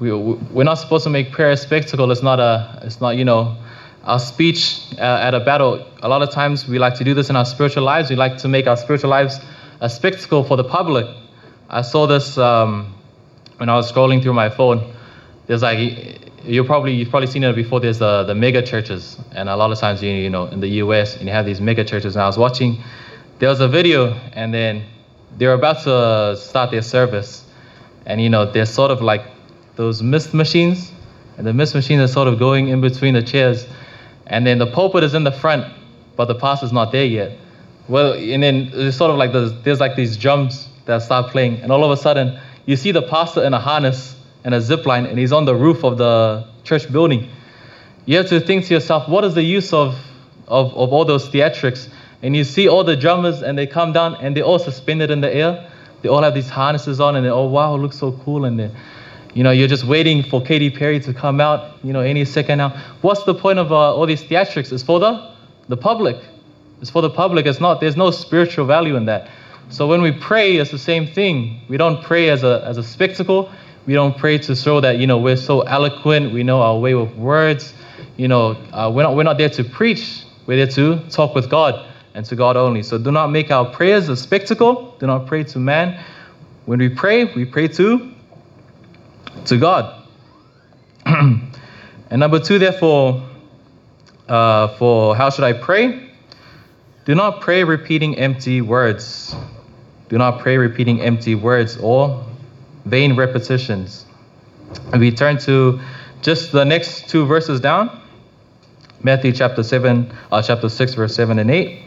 We, 0.00 0.12
we're 0.12 0.64
not 0.64 0.74
supposed 0.74 1.04
to 1.04 1.10
make 1.10 1.32
prayer 1.32 1.50
a 1.52 1.56
spectacle. 1.56 2.10
It's 2.10 2.22
not 2.22 2.40
a 2.40 2.80
it's 2.82 3.00
not 3.00 3.16
you 3.16 3.24
know 3.24 3.56
our 4.04 4.18
speech 4.18 4.80
uh, 4.98 5.00
at 5.00 5.34
a 5.34 5.40
battle. 5.40 5.86
A 6.02 6.08
lot 6.08 6.22
of 6.22 6.30
times 6.30 6.68
we 6.68 6.78
like 6.78 6.94
to 6.94 7.04
do 7.04 7.14
this 7.14 7.30
in 7.30 7.36
our 7.36 7.44
spiritual 7.44 7.84
lives. 7.84 8.10
We 8.10 8.16
like 8.16 8.38
to 8.38 8.48
make 8.48 8.66
our 8.66 8.76
spiritual 8.76 9.10
lives 9.10 9.40
a 9.80 9.90
spectacle 9.90 10.44
for 10.44 10.56
the 10.56 10.64
public. 10.64 11.06
I 11.68 11.82
saw 11.82 12.06
this 12.06 12.38
um, 12.38 12.94
when 13.56 13.68
I 13.68 13.74
was 13.74 13.90
scrolling 13.90 14.22
through 14.22 14.34
my 14.34 14.50
phone. 14.50 14.94
There's 15.46 15.62
like 15.62 16.27
you 16.48 16.64
probably 16.64 16.94
you've 16.94 17.10
probably 17.10 17.26
seen 17.26 17.44
it 17.44 17.54
before. 17.54 17.80
There's 17.80 17.98
the 17.98 18.24
the 18.24 18.34
mega 18.34 18.62
churches, 18.62 19.18
and 19.32 19.48
a 19.48 19.56
lot 19.56 19.70
of 19.70 19.78
times 19.78 20.02
you 20.02 20.10
you 20.10 20.30
know 20.30 20.46
in 20.46 20.60
the 20.60 20.68
U.S. 20.82 21.16
and 21.16 21.26
you 21.26 21.32
have 21.32 21.46
these 21.46 21.60
mega 21.60 21.84
churches. 21.84 22.16
And 22.16 22.22
I 22.22 22.26
was 22.26 22.38
watching, 22.38 22.82
there 23.38 23.48
was 23.48 23.60
a 23.60 23.68
video, 23.68 24.14
and 24.32 24.52
then 24.52 24.84
they're 25.36 25.52
about 25.52 25.82
to 25.84 26.36
start 26.40 26.70
their 26.70 26.82
service, 26.82 27.44
and 28.06 28.20
you 28.20 28.30
know 28.30 28.50
they're 28.50 28.66
sort 28.66 28.90
of 28.90 29.02
like 29.02 29.22
those 29.76 30.02
mist 30.02 30.32
machines, 30.32 30.90
and 31.36 31.46
the 31.46 31.52
mist 31.52 31.74
machines 31.74 32.00
are 32.02 32.12
sort 32.12 32.28
of 32.28 32.38
going 32.38 32.68
in 32.68 32.80
between 32.80 33.14
the 33.14 33.22
chairs, 33.22 33.66
and 34.26 34.46
then 34.46 34.58
the 34.58 34.66
pulpit 34.66 35.04
is 35.04 35.14
in 35.14 35.24
the 35.24 35.32
front, 35.32 35.66
but 36.16 36.24
the 36.24 36.34
pastor's 36.34 36.72
not 36.72 36.92
there 36.92 37.04
yet. 37.04 37.36
Well, 37.88 38.14
and 38.14 38.42
then 38.42 38.70
it's 38.72 38.96
sort 38.96 39.10
of 39.10 39.16
like 39.16 39.32
there's, 39.32 39.52
there's 39.62 39.80
like 39.80 39.96
these 39.96 40.16
drums 40.16 40.68
that 40.86 41.02
start 41.02 41.30
playing, 41.30 41.60
and 41.60 41.70
all 41.70 41.84
of 41.84 41.90
a 41.90 41.96
sudden 41.96 42.40
you 42.64 42.76
see 42.76 42.92
the 42.92 43.02
pastor 43.02 43.44
in 43.44 43.54
a 43.54 43.60
harness 43.60 44.14
and 44.44 44.54
a 44.54 44.60
zip 44.60 44.86
line, 44.86 45.06
and 45.06 45.18
he's 45.18 45.32
on 45.32 45.44
the 45.44 45.54
roof 45.54 45.84
of 45.84 45.98
the 45.98 46.46
church 46.64 46.90
building. 46.92 47.28
You 48.06 48.16
have 48.16 48.28
to 48.28 48.40
think 48.40 48.66
to 48.66 48.74
yourself, 48.74 49.08
what 49.08 49.24
is 49.24 49.34
the 49.34 49.42
use 49.42 49.72
of, 49.72 49.94
of, 50.46 50.74
of 50.76 50.92
all 50.92 51.04
those 51.04 51.28
theatrics? 51.28 51.88
And 52.22 52.34
you 52.36 52.44
see 52.44 52.68
all 52.68 52.84
the 52.84 52.96
drummers, 52.96 53.42
and 53.42 53.56
they 53.56 53.66
come 53.66 53.92
down, 53.92 54.14
and 54.16 54.36
they're 54.36 54.44
all 54.44 54.58
suspended 54.58 55.10
in 55.10 55.20
the 55.20 55.32
air. 55.32 55.70
They 56.02 56.08
all 56.08 56.22
have 56.22 56.34
these 56.34 56.48
harnesses 56.48 57.00
on, 57.00 57.16
and 57.16 57.26
they 57.26 57.30
oh 57.30 57.46
wow, 57.46 57.74
it 57.74 57.78
looks 57.78 57.98
so 57.98 58.12
cool, 58.24 58.44
and 58.44 58.70
You 59.34 59.42
know, 59.44 59.50
you're 59.50 59.68
just 59.68 59.84
waiting 59.84 60.22
for 60.22 60.40
Katy 60.40 60.70
Perry 60.70 61.00
to 61.00 61.12
come 61.12 61.40
out, 61.40 61.76
you 61.84 61.92
know, 61.92 62.00
any 62.00 62.24
second 62.24 62.58
now. 62.58 62.70
What's 63.02 63.24
the 63.24 63.34
point 63.34 63.58
of 63.58 63.70
uh, 63.70 63.94
all 63.94 64.06
these 64.06 64.22
theatrics? 64.22 64.72
It's 64.72 64.82
for 64.82 64.98
the, 64.98 65.32
the 65.68 65.76
public. 65.76 66.16
It's 66.80 66.90
for 66.90 67.02
the 67.02 67.10
public. 67.10 67.46
It's 67.46 67.60
not, 67.60 67.80
there's 67.80 67.96
no 67.96 68.10
spiritual 68.10 68.64
value 68.64 68.96
in 68.96 69.04
that. 69.06 69.28
So 69.70 69.86
when 69.86 70.00
we 70.00 70.12
pray, 70.12 70.56
it's 70.56 70.70
the 70.70 70.78
same 70.78 71.06
thing. 71.06 71.60
We 71.68 71.76
don't 71.76 72.02
pray 72.02 72.30
as 72.30 72.42
a, 72.42 72.64
as 72.64 72.78
a 72.78 72.82
spectacle. 72.82 73.50
We 73.88 73.94
don't 73.94 74.18
pray 74.18 74.36
to 74.36 74.54
show 74.54 74.82
that, 74.82 74.98
you 74.98 75.06
know, 75.06 75.16
we're 75.16 75.38
so 75.38 75.62
eloquent. 75.62 76.30
We 76.30 76.42
know 76.42 76.60
our 76.60 76.78
way 76.78 76.94
with 76.94 77.14
words. 77.14 77.72
You 78.18 78.28
know, 78.28 78.50
uh, 78.70 78.92
we're, 78.94 79.04
not, 79.04 79.16
we're 79.16 79.22
not 79.22 79.38
there 79.38 79.48
to 79.48 79.64
preach. 79.64 80.24
We're 80.44 80.58
there 80.58 80.74
to 80.74 81.08
talk 81.08 81.34
with 81.34 81.48
God 81.48 81.90
and 82.12 82.22
to 82.26 82.36
God 82.36 82.58
only. 82.58 82.82
So 82.82 82.98
do 82.98 83.10
not 83.10 83.28
make 83.28 83.50
our 83.50 83.64
prayers 83.64 84.10
a 84.10 84.16
spectacle. 84.16 84.94
Do 85.00 85.06
not 85.06 85.26
pray 85.26 85.42
to 85.44 85.58
man. 85.58 86.04
When 86.66 86.80
we 86.80 86.90
pray, 86.90 87.32
we 87.34 87.46
pray 87.46 87.66
to, 87.68 88.12
to 89.46 89.56
God. 89.56 90.06
and 91.06 91.50
number 92.10 92.40
two, 92.40 92.58
therefore, 92.58 93.26
uh, 94.28 94.68
for 94.76 95.16
how 95.16 95.30
should 95.30 95.44
I 95.44 95.54
pray? 95.54 96.10
Do 97.06 97.14
not 97.14 97.40
pray 97.40 97.64
repeating 97.64 98.18
empty 98.18 98.60
words. 98.60 99.34
Do 100.10 100.18
not 100.18 100.40
pray 100.40 100.58
repeating 100.58 101.00
empty 101.00 101.34
words 101.34 101.78
or 101.78 102.26
vain 102.88 103.16
repetitions. 103.16 104.06
And 104.92 105.00
we 105.00 105.10
turn 105.10 105.38
to 105.38 105.80
just 106.22 106.52
the 106.52 106.64
next 106.64 107.08
two 107.08 107.26
verses 107.26 107.60
down. 107.60 108.00
Matthew 109.02 109.32
chapter 109.32 109.62
7, 109.62 110.12
uh, 110.32 110.42
chapter 110.42 110.68
6, 110.68 110.94
verse 110.94 111.14
7 111.14 111.38
and 111.38 111.50
8. 111.50 111.82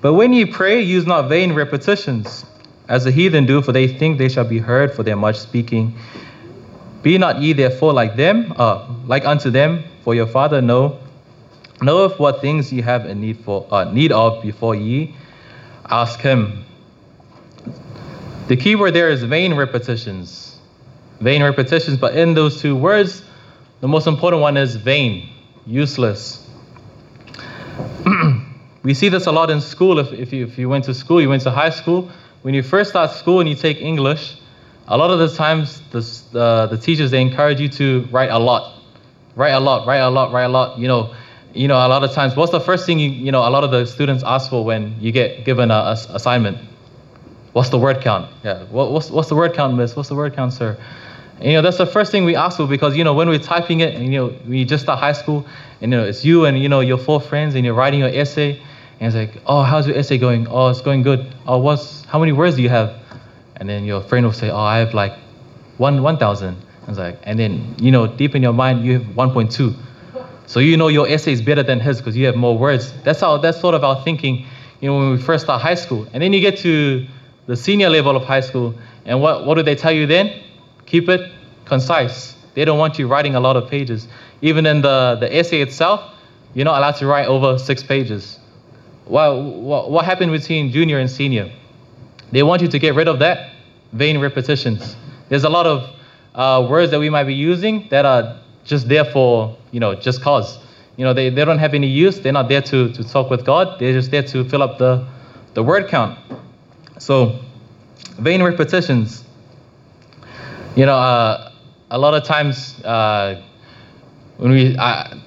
But 0.00 0.14
when 0.14 0.32
ye 0.32 0.44
pray, 0.44 0.80
use 0.80 1.06
not 1.06 1.28
vain 1.28 1.52
repetitions, 1.52 2.44
as 2.88 3.04
the 3.04 3.10
heathen 3.10 3.46
do, 3.46 3.62
for 3.62 3.72
they 3.72 3.88
think 3.88 4.18
they 4.18 4.28
shall 4.28 4.44
be 4.44 4.58
heard 4.58 4.92
for 4.92 5.02
their 5.02 5.16
much 5.16 5.38
speaking. 5.38 5.94
Be 7.02 7.18
not 7.18 7.40
ye 7.40 7.52
therefore 7.52 7.92
like 7.92 8.16
them, 8.16 8.52
uh, 8.56 8.88
like 9.06 9.24
unto 9.24 9.50
them, 9.50 9.84
for 10.02 10.14
your 10.14 10.26
Father 10.26 10.60
know 10.60 10.98
knoweth 11.82 12.18
what 12.18 12.40
things 12.40 12.72
ye 12.72 12.80
have 12.80 13.06
in 13.06 13.20
need 13.20 13.38
for 13.38 13.66
uh, 13.70 13.84
need 13.92 14.12
of 14.12 14.42
before 14.42 14.74
ye 14.74 15.14
ask 15.90 16.20
him. 16.20 16.64
The 18.52 18.58
key 18.58 18.76
word 18.76 18.92
there 18.92 19.08
is 19.08 19.22
vain 19.22 19.54
repetitions. 19.54 20.58
Vain 21.20 21.42
repetitions, 21.42 21.96
but 21.96 22.14
in 22.14 22.34
those 22.34 22.60
two 22.60 22.76
words, 22.76 23.22
the 23.80 23.88
most 23.88 24.06
important 24.06 24.42
one 24.42 24.58
is 24.58 24.76
vain 24.76 25.30
useless. 25.66 26.46
we 28.82 28.92
see 28.92 29.08
this 29.08 29.24
a 29.24 29.32
lot 29.32 29.48
in 29.48 29.62
school. 29.62 29.98
If, 29.98 30.12
if, 30.12 30.34
you, 30.34 30.44
if 30.44 30.58
you 30.58 30.68
went 30.68 30.84
to 30.84 30.92
school, 30.92 31.18
you 31.18 31.30
went 31.30 31.44
to 31.44 31.50
high 31.50 31.70
school, 31.70 32.10
when 32.42 32.52
you 32.52 32.62
first 32.62 32.90
start 32.90 33.12
school 33.12 33.40
and 33.40 33.48
you 33.48 33.54
take 33.54 33.80
English, 33.80 34.36
a 34.86 34.98
lot 34.98 35.10
of 35.10 35.18
the 35.18 35.34
times 35.34 35.80
the, 35.90 36.38
uh, 36.38 36.66
the 36.66 36.76
teachers, 36.76 37.10
they 37.10 37.22
encourage 37.22 37.58
you 37.58 37.70
to 37.70 38.06
write 38.10 38.28
a 38.28 38.38
lot. 38.38 38.82
Write 39.34 39.52
a 39.52 39.60
lot, 39.60 39.86
write 39.86 40.00
a 40.00 40.10
lot, 40.10 40.30
write 40.30 40.44
a 40.44 40.48
lot. 40.50 40.78
You 40.78 40.88
know, 40.88 41.14
you 41.54 41.68
know, 41.68 41.76
a 41.76 41.88
lot 41.88 42.04
of 42.04 42.12
times, 42.12 42.36
what's 42.36 42.52
the 42.52 42.60
first 42.60 42.84
thing 42.84 42.98
you, 42.98 43.08
you 43.08 43.32
know, 43.32 43.48
a 43.48 43.48
lot 43.48 43.64
of 43.64 43.70
the 43.70 43.86
students 43.86 44.22
ask 44.22 44.50
for 44.50 44.62
when 44.62 45.00
you 45.00 45.10
get 45.10 45.46
given 45.46 45.70
a, 45.70 45.74
a 45.74 45.92
assignment? 46.10 46.68
What's 47.52 47.68
the 47.68 47.78
word 47.78 48.00
count? 48.00 48.30
Yeah, 48.44 48.64
what, 48.64 48.92
what's, 48.92 49.10
what's 49.10 49.28
the 49.28 49.34
word 49.34 49.54
count, 49.54 49.76
miss? 49.76 49.94
What's 49.94 50.08
the 50.08 50.14
word 50.14 50.34
count, 50.34 50.52
sir? 50.52 50.76
you 51.42 51.54
know, 51.54 51.62
that's 51.62 51.78
the 51.78 51.86
first 51.86 52.12
thing 52.12 52.24
we 52.24 52.36
ask 52.36 52.56
for 52.56 52.66
because, 52.66 52.96
you 52.96 53.04
know, 53.04 53.14
when 53.14 53.28
we're 53.28 53.38
typing 53.38 53.80
it 53.80 53.94
and, 53.94 54.12
you 54.12 54.18
know, 54.18 54.34
we 54.46 54.64
just 54.64 54.84
start 54.84 55.00
high 55.00 55.12
school 55.12 55.46
and, 55.80 55.92
you 55.92 55.98
know, 55.98 56.04
it's 56.04 56.24
you 56.24 56.44
and, 56.44 56.58
you 56.58 56.68
know, 56.68 56.80
your 56.80 56.98
four 56.98 57.20
friends 57.20 57.54
and 57.54 57.64
you're 57.64 57.74
writing 57.74 58.00
your 58.00 58.08
essay 58.08 58.60
and 59.00 59.08
it's 59.08 59.16
like, 59.16 59.42
oh, 59.46 59.62
how's 59.62 59.86
your 59.86 59.96
essay 59.96 60.18
going? 60.18 60.46
Oh, 60.48 60.68
it's 60.68 60.80
going 60.80 61.02
good. 61.02 61.34
Oh, 61.46 61.58
what's, 61.58 62.04
how 62.04 62.20
many 62.20 62.32
words 62.32 62.56
do 62.56 62.62
you 62.62 62.68
have? 62.68 62.94
And 63.56 63.68
then 63.68 63.84
your 63.84 64.02
friend 64.02 64.24
will 64.24 64.32
say, 64.32 64.50
oh, 64.50 64.56
I 64.56 64.78
have 64.78 64.94
like 64.94 65.14
one, 65.78 66.02
1,000. 66.02 66.56
It's 66.88 66.98
like, 66.98 67.18
and 67.24 67.38
then, 67.38 67.74
you 67.78 67.90
know, 67.90 68.06
deep 68.06 68.34
in 68.36 68.42
your 68.42 68.52
mind, 68.52 68.84
you 68.84 69.00
have 69.00 69.08
1.2. 69.14 69.74
So 70.46 70.60
you 70.60 70.76
know 70.76 70.88
your 70.88 71.08
essay 71.08 71.32
is 71.32 71.42
better 71.42 71.62
than 71.62 71.80
his 71.80 71.98
because 71.98 72.16
you 72.16 72.26
have 72.26 72.36
more 72.36 72.56
words. 72.56 72.92
That's 73.02 73.20
how, 73.20 73.38
that's 73.38 73.60
sort 73.60 73.74
of 73.74 73.82
our 73.82 74.00
thinking, 74.02 74.46
you 74.80 74.88
know, 74.88 74.98
when 74.98 75.10
we 75.12 75.18
first 75.18 75.44
start 75.44 75.62
high 75.62 75.74
school. 75.74 76.06
And 76.12 76.22
then 76.22 76.32
you 76.32 76.40
get 76.40 76.58
to 76.58 77.06
the 77.46 77.56
senior 77.56 77.88
level 77.88 78.16
of 78.16 78.24
high 78.24 78.40
school 78.40 78.74
and 79.04 79.20
what, 79.20 79.46
what 79.46 79.54
do 79.54 79.62
they 79.62 79.74
tell 79.74 79.92
you 79.92 80.06
then? 80.06 80.42
Keep 80.86 81.08
it 81.08 81.32
concise. 81.64 82.34
They 82.54 82.64
don't 82.64 82.78
want 82.78 82.98
you 82.98 83.08
writing 83.08 83.34
a 83.34 83.40
lot 83.40 83.56
of 83.56 83.68
pages. 83.68 84.08
Even 84.42 84.66
in 84.66 84.82
the, 84.82 85.16
the 85.18 85.36
essay 85.36 85.60
itself, 85.60 86.14
you're 86.54 86.64
not 86.64 86.78
allowed 86.78 86.96
to 86.96 87.06
write 87.06 87.26
over 87.26 87.58
six 87.58 87.82
pages. 87.82 88.38
Well, 89.06 89.42
what, 89.42 89.90
what 89.90 90.04
happened 90.04 90.32
between 90.32 90.70
junior 90.70 90.98
and 90.98 91.10
senior? 91.10 91.52
They 92.30 92.42
want 92.42 92.62
you 92.62 92.68
to 92.68 92.78
get 92.78 92.94
rid 92.94 93.08
of 93.08 93.18
that 93.20 93.52
vain 93.92 94.18
repetitions. 94.18 94.96
There's 95.28 95.44
a 95.44 95.48
lot 95.48 95.66
of 95.66 95.90
uh, 96.34 96.66
words 96.68 96.90
that 96.90 97.00
we 97.00 97.10
might 97.10 97.24
be 97.24 97.34
using 97.34 97.88
that 97.90 98.04
are 98.04 98.38
just 98.64 98.88
there 98.88 99.04
for, 99.04 99.56
you 99.70 99.80
know, 99.80 99.94
just 99.94 100.22
cause. 100.22 100.58
You 100.96 101.04
know, 101.04 101.14
they, 101.14 101.30
they 101.30 101.44
don't 101.44 101.58
have 101.58 101.74
any 101.74 101.88
use. 101.88 102.20
They're 102.20 102.32
not 102.32 102.48
there 102.48 102.62
to, 102.62 102.92
to 102.92 103.04
talk 103.04 103.30
with 103.30 103.44
God. 103.44 103.78
They're 103.78 103.92
just 103.92 104.10
there 104.10 104.22
to 104.22 104.44
fill 104.44 104.62
up 104.62 104.78
the, 104.78 105.06
the 105.54 105.62
word 105.62 105.88
count. 105.88 106.18
So, 107.02 107.40
vain 108.20 108.44
repetitions. 108.44 109.24
You 110.76 110.86
know, 110.86 110.94
uh, 110.94 111.50
a 111.90 111.98
lot 111.98 112.14
of 112.14 112.22
times 112.22 112.80
uh, 112.84 113.42
when 114.36 114.52
we, 114.52 114.78
I, 114.78 115.18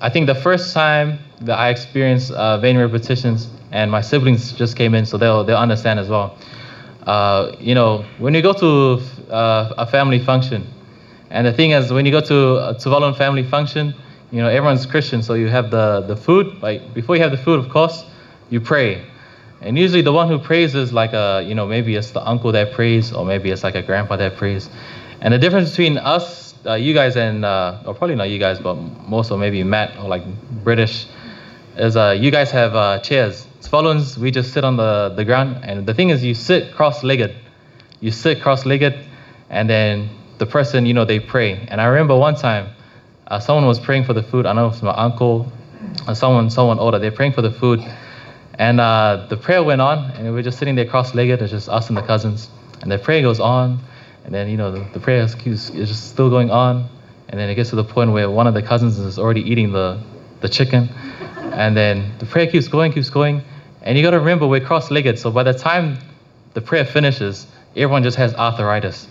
I 0.00 0.10
think 0.10 0.26
the 0.26 0.34
first 0.34 0.74
time 0.74 1.20
that 1.42 1.56
I 1.56 1.68
experienced 1.68 2.32
uh, 2.32 2.58
vain 2.58 2.76
repetitions, 2.76 3.46
and 3.70 3.92
my 3.92 4.00
siblings 4.00 4.52
just 4.54 4.76
came 4.76 4.92
in, 4.92 5.06
so 5.06 5.18
they'll 5.18 5.44
they'll 5.44 5.56
understand 5.56 6.00
as 6.00 6.08
well. 6.08 6.36
Uh, 7.06 7.54
you 7.60 7.76
know, 7.76 8.04
when 8.18 8.34
you 8.34 8.42
go 8.42 8.52
to 8.52 9.00
uh, 9.32 9.74
a 9.78 9.86
family 9.86 10.18
function, 10.18 10.66
and 11.30 11.46
the 11.46 11.52
thing 11.52 11.70
is, 11.70 11.92
when 11.92 12.06
you 12.06 12.10
go 12.10 12.20
to 12.22 12.56
a 12.70 12.74
Tuvaluan 12.74 13.16
family 13.16 13.44
function, 13.44 13.94
you 14.32 14.42
know 14.42 14.48
everyone's 14.48 14.84
Christian, 14.84 15.22
so 15.22 15.34
you 15.34 15.46
have 15.46 15.70
the 15.70 16.00
the 16.00 16.16
food. 16.16 16.60
Like 16.60 16.92
before 16.92 17.14
you 17.14 17.22
have 17.22 17.30
the 17.30 17.38
food, 17.38 17.60
of 17.60 17.68
course, 17.68 18.04
you 18.50 18.60
pray. 18.60 19.06
And 19.62 19.78
usually 19.78 20.02
the 20.02 20.12
one 20.12 20.28
who 20.28 20.38
prays 20.38 20.74
is 20.74 20.92
like 20.92 21.12
a, 21.12 21.44
you 21.46 21.54
know, 21.54 21.66
maybe 21.66 21.94
it's 21.94 22.12
the 22.12 22.26
uncle 22.26 22.52
that 22.52 22.72
prays, 22.72 23.12
or 23.12 23.24
maybe 23.24 23.50
it's 23.50 23.62
like 23.62 23.74
a 23.74 23.82
grandpa 23.82 24.16
that 24.16 24.36
prays. 24.36 24.70
And 25.20 25.34
the 25.34 25.38
difference 25.38 25.70
between 25.70 25.98
us, 25.98 26.54
uh, 26.64 26.74
you 26.74 26.94
guys, 26.94 27.16
and 27.16 27.44
uh, 27.44 27.82
or 27.84 27.94
probably 27.94 28.16
not 28.16 28.30
you 28.30 28.38
guys, 28.38 28.58
but 28.58 28.74
most 28.74 29.30
of 29.30 29.38
maybe 29.38 29.62
Matt 29.62 29.98
or 29.98 30.08
like 30.08 30.22
British, 30.64 31.06
is 31.76 31.96
uh, 31.96 32.16
you 32.18 32.30
guys 32.30 32.50
have 32.50 32.74
uh, 32.74 32.98
chairs. 33.00 33.46
Tuvaluans, 33.60 34.16
we 34.16 34.30
just 34.30 34.52
sit 34.52 34.64
on 34.64 34.76
the, 34.76 35.12
the 35.14 35.24
ground. 35.24 35.62
And 35.62 35.86
the 35.86 35.92
thing 35.92 36.08
is, 36.08 36.24
you 36.24 36.34
sit 36.34 36.74
cross-legged. 36.74 37.36
You 38.00 38.10
sit 38.10 38.40
cross-legged, 38.40 38.98
and 39.50 39.68
then 39.68 40.08
the 40.38 40.46
person, 40.46 40.86
you 40.86 40.94
know, 40.94 41.04
they 41.04 41.20
pray. 41.20 41.66
And 41.68 41.82
I 41.82 41.84
remember 41.84 42.16
one 42.16 42.34
time, 42.34 42.70
uh, 43.26 43.38
someone 43.40 43.66
was 43.66 43.78
praying 43.78 44.04
for 44.04 44.14
the 44.14 44.22
food. 44.22 44.46
I 44.46 44.54
know 44.54 44.66
it 44.66 44.70
was 44.70 44.82
my 44.82 44.94
uncle, 44.94 45.52
or 46.08 46.14
someone, 46.14 46.48
someone 46.48 46.78
older. 46.78 46.98
They're 46.98 47.12
praying 47.12 47.32
for 47.32 47.42
the 47.42 47.50
food, 47.50 47.80
and 48.54 48.80
uh, 48.80 49.26
the 49.28 49.36
prayer 49.36 49.62
went 49.62 49.80
on, 49.80 50.10
and 50.12 50.24
we 50.24 50.30
were 50.30 50.42
just 50.42 50.58
sitting 50.58 50.74
there 50.74 50.86
cross-legged. 50.86 51.40
It's 51.42 51.50
just 51.50 51.68
us 51.68 51.88
and 51.88 51.96
the 51.96 52.02
cousins, 52.02 52.50
and 52.82 52.90
the 52.90 52.98
prayer 52.98 53.22
goes 53.22 53.40
on 53.40 53.80
and 54.24 54.34
then, 54.34 54.48
you 54.48 54.56
know, 54.56 54.70
the, 54.70 54.86
the 54.92 55.00
prayer 55.00 55.22
is, 55.22 55.34
is 55.44 55.88
just 55.88 56.10
still 56.10 56.30
going 56.30 56.50
on. 56.50 56.88
And 57.28 57.38
then 57.38 57.48
it 57.48 57.54
gets 57.54 57.70
to 57.70 57.76
the 57.76 57.84
point 57.84 58.12
where 58.12 58.30
one 58.30 58.46
of 58.46 58.54
the 58.54 58.62
cousins 58.62 58.98
is 58.98 59.18
already 59.18 59.40
eating 59.40 59.72
the, 59.72 60.00
the 60.40 60.48
chicken. 60.48 60.88
And 61.52 61.76
then 61.76 62.12
the 62.18 62.26
prayer 62.26 62.46
keeps 62.46 62.68
going, 62.68 62.92
keeps 62.92 63.10
going. 63.10 63.42
And 63.82 63.96
you 63.96 64.04
got 64.04 64.10
to 64.10 64.18
remember, 64.18 64.46
we're 64.46 64.60
cross 64.60 64.90
legged. 64.90 65.18
So 65.18 65.30
by 65.30 65.42
the 65.42 65.54
time 65.54 65.98
the 66.54 66.60
prayer 66.60 66.84
finishes, 66.84 67.46
everyone 67.74 68.02
just 68.02 68.18
has 68.18 68.34
arthritis. 68.34 69.08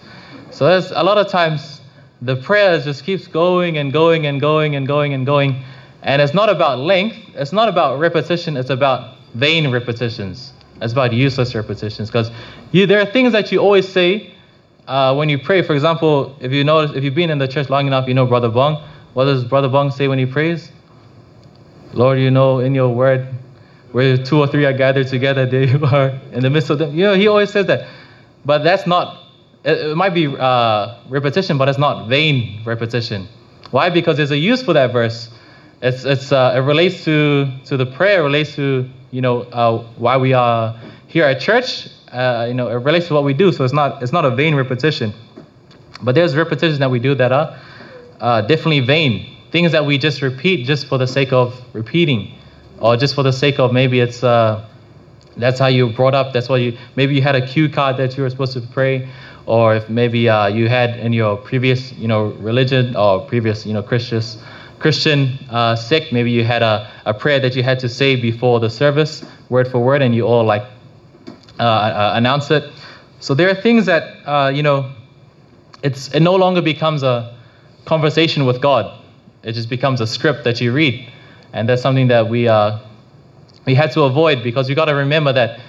So 0.51 0.67
there's 0.67 0.91
a 0.91 1.03
lot 1.03 1.17
of 1.17 1.29
times 1.29 1.81
the 2.21 2.35
prayer 2.35 2.79
just 2.79 3.03
keeps 3.03 3.27
going 3.27 3.77
and 3.77 3.91
going 3.91 4.25
and 4.25 4.39
going 4.39 4.75
and 4.75 4.87
going 4.87 5.13
and 5.13 5.25
going. 5.25 5.63
And 6.01 6.21
it's 6.21 6.33
not 6.33 6.49
about 6.49 6.79
length, 6.79 7.17
it's 7.35 7.51
not 7.51 7.67
about 7.67 7.99
repetition, 7.99 8.55
it's 8.55 8.69
about 8.69 9.17
vain 9.33 9.71
repetitions. 9.71 10.53
It's 10.81 10.93
about 10.93 11.13
useless 11.13 11.55
repetitions. 11.55 12.09
Because 12.09 12.31
there 12.71 12.99
are 12.99 13.05
things 13.05 13.31
that 13.33 13.51
you 13.51 13.59
always 13.59 13.87
say 13.87 14.33
uh, 14.87 15.13
when 15.13 15.29
you 15.29 15.37
pray, 15.37 15.61
for 15.61 15.73
example, 15.73 16.35
if 16.39 16.51
you 16.51 16.63
notice, 16.63 16.95
if 16.95 17.03
you've 17.03 17.13
been 17.13 17.29
in 17.29 17.37
the 17.37 17.47
church 17.47 17.69
long 17.69 17.85
enough, 17.85 18.07
you 18.07 18.13
know 18.15 18.25
Brother 18.25 18.49
Bong. 18.49 18.83
What 19.13 19.25
does 19.25 19.43
Brother 19.43 19.69
Bong 19.69 19.91
say 19.91 20.07
when 20.07 20.17
he 20.17 20.25
prays? 20.25 20.71
Lord, 21.93 22.19
you 22.19 22.31
know 22.31 22.59
in 22.59 22.73
your 22.73 22.89
word, 22.89 23.27
where 23.91 24.17
two 24.17 24.39
or 24.39 24.47
three 24.47 24.65
are 24.65 24.73
gathered 24.73 25.07
together, 25.07 25.45
there 25.45 25.63
you 25.63 25.85
are 25.91 26.19
in 26.31 26.41
the 26.41 26.49
midst 26.49 26.71
of 26.71 26.79
them. 26.79 26.95
You 26.95 27.03
know, 27.03 27.13
he 27.13 27.27
always 27.27 27.51
says 27.51 27.67
that. 27.67 27.87
But 28.45 28.63
that's 28.63 28.87
not, 28.87 29.25
it, 29.63 29.77
it 29.77 29.95
might 29.95 30.15
be 30.15 30.27
uh, 30.27 30.95
repetition, 31.07 31.59
but 31.59 31.69
it's 31.69 31.77
not 31.77 32.07
vain 32.07 32.63
repetition. 32.65 33.27
Why? 33.69 33.91
Because 33.91 34.17
there's 34.17 34.31
a 34.31 34.37
use 34.37 34.63
for 34.63 34.73
that 34.73 34.91
verse. 34.91 35.29
It's, 35.83 36.03
it's, 36.03 36.31
uh, 36.31 36.53
it 36.55 36.59
relates 36.59 37.03
to, 37.05 37.47
to 37.65 37.77
the 37.77 37.85
prayer, 37.85 38.23
relates 38.23 38.55
to, 38.55 38.89
you 39.11 39.21
know, 39.21 39.41
uh, 39.41 39.83
why 39.97 40.17
we 40.17 40.33
are 40.33 40.75
here 41.07 41.25
at 41.25 41.39
church 41.41 41.89
uh, 42.11 42.45
you 42.47 42.53
know, 42.53 42.67
it 42.69 42.73
relates 42.73 43.07
to 43.07 43.13
what 43.13 43.23
we 43.23 43.33
do. 43.33 43.51
So 43.51 43.63
it's 43.63 43.73
not 43.73 44.01
it's 44.01 44.11
not 44.11 44.25
a 44.25 44.31
vain 44.31 44.55
repetition. 44.55 45.13
But 46.01 46.15
there's 46.15 46.35
repetitions 46.35 46.79
that 46.79 46.89
we 46.89 46.99
do 46.99 47.15
that 47.15 47.31
are 47.31 47.57
uh, 48.19 48.41
definitely 48.41 48.81
vain. 48.81 49.35
Things 49.51 49.71
that 49.71 49.85
we 49.85 49.97
just 49.97 50.21
repeat 50.21 50.65
just 50.65 50.87
for 50.87 50.97
the 50.97 51.07
sake 51.07 51.33
of 51.33 51.59
repeating, 51.73 52.33
or 52.79 52.97
just 52.97 53.15
for 53.15 53.23
the 53.23 53.33
sake 53.33 53.59
of 53.59 53.73
maybe 53.73 53.99
it's 53.99 54.23
uh, 54.23 54.65
That's 55.37 55.59
how 55.59 55.67
you 55.67 55.87
were 55.87 55.93
brought 55.93 56.15
up. 56.15 56.33
That's 56.33 56.49
why 56.49 56.57
you 56.57 56.77
maybe 56.95 57.15
you 57.15 57.21
had 57.21 57.35
a 57.35 57.45
cue 57.45 57.69
card 57.69 57.97
that 57.97 58.17
you 58.17 58.23
were 58.23 58.29
supposed 58.29 58.53
to 58.53 58.61
pray, 58.61 59.09
or 59.45 59.75
if 59.75 59.89
maybe 59.89 60.29
uh, 60.29 60.47
you 60.47 60.67
had 60.69 60.99
in 60.99 61.13
your 61.13 61.37
previous 61.37 61.93
you 61.93 62.07
know 62.07 62.33
religion 62.39 62.95
or 62.95 63.25
previous 63.25 63.65
you 63.65 63.73
know 63.73 63.83
Christian 63.83 64.21
Christian 64.79 65.37
uh, 65.49 65.75
sect, 65.75 66.13
maybe 66.13 66.31
you 66.31 66.43
had 66.43 66.63
a, 66.63 66.89
a 67.05 67.13
prayer 67.13 67.39
that 67.39 67.55
you 67.55 67.63
had 67.63 67.79
to 67.79 67.89
say 67.89 68.15
before 68.15 68.59
the 68.59 68.69
service, 68.69 69.23
word 69.49 69.67
for 69.67 69.79
word, 69.79 70.01
and 70.01 70.15
you 70.15 70.25
all 70.25 70.43
like 70.43 70.63
uh, 71.59 71.63
uh, 71.63 72.11
announce 72.15 72.49
it. 72.49 72.71
So 73.19 73.33
there 73.33 73.49
are 73.49 73.55
things 73.55 73.85
that 73.87 74.03
uh, 74.25 74.49
you 74.49 74.63
know, 74.63 74.91
it's 75.83 76.07
it 76.13 76.21
no 76.21 76.35
longer 76.35 76.61
becomes 76.61 77.03
a 77.03 77.37
conversation 77.85 78.45
with 78.45 78.61
God. 78.61 78.97
It 79.43 79.53
just 79.53 79.69
becomes 79.69 79.99
a 80.01 80.07
script 80.07 80.45
that 80.45 80.61
you 80.61 80.71
read, 80.71 81.11
and 81.51 81.67
that's 81.67 81.81
something 81.81 82.07
that 82.07 82.29
we 82.29 82.47
uh, 82.47 82.79
we 83.65 83.75
had 83.75 83.91
to 83.93 84.03
avoid 84.03 84.43
because 84.43 84.69
you 84.69 84.75
got 84.75 84.85
to 84.85 84.95
remember 84.95 85.33
that 85.33 85.59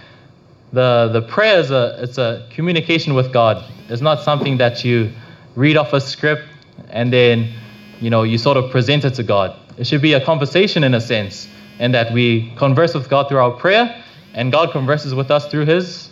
the 0.72 1.10
the 1.12 1.22
prayer 1.22 1.58
is 1.58 1.72
a 1.72 1.98
it's 2.00 2.18
a 2.18 2.46
communication 2.50 3.14
with 3.14 3.32
God. 3.32 3.64
It's 3.88 4.02
not 4.02 4.20
something 4.20 4.58
that 4.58 4.84
you 4.84 5.10
read 5.56 5.76
off 5.76 5.92
a 5.92 6.00
script 6.00 6.42
and 6.90 7.12
then 7.12 7.52
you 8.00 8.10
know 8.10 8.22
you 8.22 8.38
sort 8.38 8.56
of 8.56 8.70
present 8.70 9.04
it 9.04 9.14
to 9.14 9.22
God. 9.22 9.54
It 9.76 9.86
should 9.86 10.02
be 10.02 10.14
a 10.14 10.24
conversation 10.24 10.82
in 10.84 10.94
a 10.94 11.00
sense, 11.00 11.48
and 11.78 11.94
that 11.94 12.12
we 12.12 12.52
converse 12.56 12.94
with 12.94 13.08
God 13.08 13.28
through 13.28 13.38
our 13.38 13.52
prayer, 13.52 14.02
and 14.34 14.50
God 14.50 14.72
converses 14.72 15.14
with 15.14 15.30
us 15.30 15.46
through 15.48 15.66
His 15.66 16.10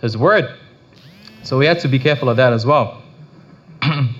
His 0.00 0.16
Word. 0.16 0.54
So 1.42 1.58
we 1.58 1.66
have 1.66 1.80
to 1.80 1.88
be 1.88 1.98
careful 1.98 2.28
of 2.28 2.36
that 2.36 2.52
as 2.52 2.66
well. 2.66 3.02
and 3.82 4.14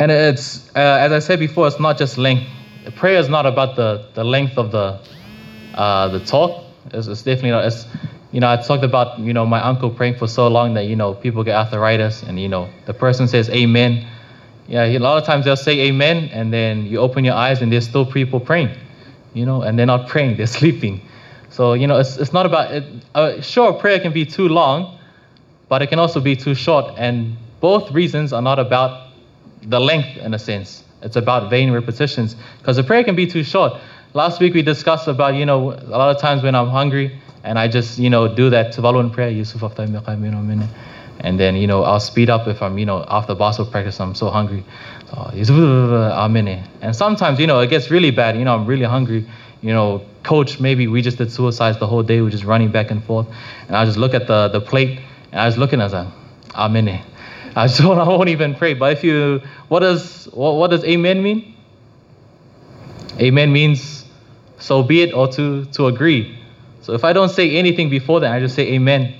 it's 0.00 0.68
uh, 0.76 0.98
as 1.00 1.12
I 1.12 1.20
said 1.20 1.38
before, 1.38 1.68
it's 1.68 1.80
not 1.80 1.96
just 1.96 2.18
length. 2.18 2.46
Prayer 2.96 3.18
is 3.18 3.28
not 3.28 3.46
about 3.46 3.76
the 3.76 4.06
the 4.14 4.24
length 4.24 4.58
of 4.58 4.72
the 4.72 4.98
uh, 5.74 6.08
the 6.08 6.20
talk. 6.20 6.64
It's, 6.92 7.06
it's 7.06 7.22
definitely 7.22 7.50
not. 7.50 7.66
It's 7.66 7.86
you 8.32 8.40
know 8.40 8.50
I 8.50 8.56
talked 8.56 8.82
about 8.82 9.20
you 9.20 9.32
know 9.32 9.46
my 9.46 9.60
uncle 9.60 9.90
praying 9.90 10.16
for 10.16 10.26
so 10.26 10.48
long 10.48 10.74
that 10.74 10.86
you 10.86 10.96
know 10.96 11.14
people 11.14 11.44
get 11.44 11.54
arthritis, 11.54 12.24
and 12.24 12.40
you 12.40 12.48
know 12.48 12.68
the 12.86 12.94
person 12.94 13.28
says 13.28 13.48
Amen 13.50 14.04
yeah, 14.68 14.84
a 14.84 14.98
lot 14.98 15.16
of 15.16 15.24
times 15.24 15.46
they'll 15.46 15.56
say 15.56 15.80
amen, 15.88 16.28
and 16.32 16.52
then 16.52 16.86
you 16.86 16.98
open 16.98 17.24
your 17.24 17.34
eyes 17.34 17.62
and 17.62 17.72
there's 17.72 17.88
still 17.88 18.04
people 18.04 18.38
praying, 18.38 18.76
you 19.32 19.46
know, 19.46 19.62
and 19.62 19.78
they're 19.78 19.86
not 19.86 20.08
praying, 20.12 20.36
they're 20.36 20.46
sleeping. 20.46 21.00
So, 21.48 21.72
you 21.72 21.86
know, 21.86 21.98
it's, 21.98 22.18
it's 22.18 22.32
not 22.34 22.44
about, 22.44 22.72
it, 22.72 22.84
uh, 23.14 23.40
sure, 23.40 23.72
prayer 23.72 23.98
can 23.98 24.12
be 24.12 24.26
too 24.26 24.48
long, 24.48 24.98
but 25.68 25.80
it 25.80 25.86
can 25.88 25.98
also 25.98 26.20
be 26.20 26.36
too 26.36 26.54
short. 26.54 26.94
And 26.98 27.36
both 27.60 27.90
reasons 27.90 28.32
are 28.32 28.42
not 28.42 28.58
about 28.58 29.08
the 29.62 29.80
length, 29.80 30.18
in 30.18 30.34
a 30.34 30.38
sense. 30.38 30.84
It's 31.02 31.16
about 31.16 31.48
vain 31.48 31.72
repetitions. 31.72 32.36
Because 32.58 32.76
the 32.76 32.84
prayer 32.84 33.02
can 33.02 33.16
be 33.16 33.26
too 33.26 33.42
short. 33.42 33.80
Last 34.12 34.40
week 34.40 34.52
we 34.52 34.62
discussed 34.62 35.08
about, 35.08 35.34
you 35.34 35.46
know, 35.46 35.72
a 35.72 35.96
lot 35.96 36.14
of 36.14 36.20
times 36.20 36.42
when 36.42 36.54
I'm 36.54 36.68
hungry 36.68 37.18
and 37.42 37.58
I 37.58 37.68
just, 37.68 37.98
you 37.98 38.10
know, 38.10 38.34
do 38.34 38.50
that 38.50 38.74
Tuvaluan 38.74 39.12
prayer, 39.12 39.30
Yusuf 39.30 39.62
and 41.20 41.38
then, 41.38 41.56
you 41.56 41.66
know, 41.66 41.82
I'll 41.82 42.00
speed 42.00 42.30
up 42.30 42.46
if 42.46 42.62
I'm, 42.62 42.78
you 42.78 42.86
know, 42.86 43.04
after 43.08 43.34
basketball 43.34 43.72
practice, 43.72 43.98
I'm 44.00 44.14
so 44.14 44.30
hungry. 44.30 44.64
So. 45.10 45.30
And 46.80 46.94
sometimes, 46.94 47.40
you 47.40 47.46
know, 47.46 47.58
it 47.60 47.70
gets 47.70 47.90
really 47.90 48.12
bad. 48.12 48.36
You 48.36 48.44
know, 48.44 48.54
I'm 48.54 48.66
really 48.66 48.84
hungry. 48.84 49.28
You 49.60 49.72
know, 49.72 50.02
coach, 50.22 50.60
maybe 50.60 50.86
we 50.86 51.02
just 51.02 51.18
did 51.18 51.32
suicides 51.32 51.78
the 51.80 51.88
whole 51.88 52.04
day. 52.04 52.20
We're 52.20 52.30
just 52.30 52.44
running 52.44 52.70
back 52.70 52.92
and 52.92 53.02
forth. 53.02 53.26
And 53.66 53.76
I 53.76 53.84
just 53.84 53.98
look 53.98 54.14
at 54.14 54.28
the, 54.28 54.48
the 54.48 54.60
plate 54.60 55.00
and 55.32 55.40
I 55.40 55.46
was 55.46 55.58
looking 55.58 55.80
as 55.80 55.92
a, 55.92 56.12
amen. 56.54 57.04
I 57.56 57.66
just 57.66 57.82
won't, 57.84 57.98
I 57.98 58.06
won't 58.06 58.28
even 58.28 58.54
pray. 58.54 58.74
But 58.74 58.92
if 58.92 59.02
you, 59.02 59.42
what 59.66 59.80
does, 59.80 60.26
what, 60.26 60.52
what 60.52 60.70
does 60.70 60.84
amen 60.84 61.20
mean? 61.22 61.56
Amen 63.18 63.52
means 63.52 64.04
so 64.58 64.84
be 64.84 65.02
it 65.02 65.12
or 65.12 65.26
to, 65.32 65.64
to 65.64 65.86
agree. 65.88 66.38
So 66.82 66.92
if 66.92 67.02
I 67.02 67.12
don't 67.12 67.28
say 67.28 67.56
anything 67.56 67.90
before 67.90 68.20
that, 68.20 68.32
I 68.32 68.38
just 68.38 68.54
say 68.54 68.74
amen 68.74 69.14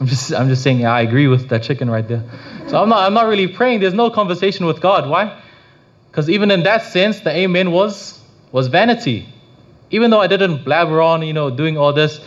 I'm 0.00 0.06
just 0.06 0.32
I'm 0.32 0.48
just 0.48 0.62
saying 0.62 0.80
yeah, 0.80 0.92
I 0.92 1.00
agree 1.00 1.26
with 1.26 1.48
that 1.48 1.62
chicken 1.62 1.90
right 1.90 2.06
there. 2.06 2.22
So 2.68 2.80
I'm 2.80 2.88
not 2.88 3.04
I'm 3.04 3.14
not 3.14 3.26
really 3.26 3.48
praying. 3.48 3.80
There's 3.80 3.94
no 3.94 4.10
conversation 4.10 4.66
with 4.66 4.80
God. 4.80 5.08
Why? 5.08 5.40
Because 6.10 6.30
even 6.30 6.50
in 6.50 6.62
that 6.64 6.84
sense, 6.84 7.20
the 7.20 7.30
amen 7.30 7.72
was 7.72 8.20
was 8.52 8.68
vanity. 8.68 9.28
Even 9.90 10.10
though 10.10 10.20
I 10.20 10.26
didn't 10.26 10.64
blabber 10.64 11.00
on, 11.00 11.22
you 11.22 11.32
know, 11.32 11.50
doing 11.50 11.78
all 11.78 11.92
this, 11.92 12.20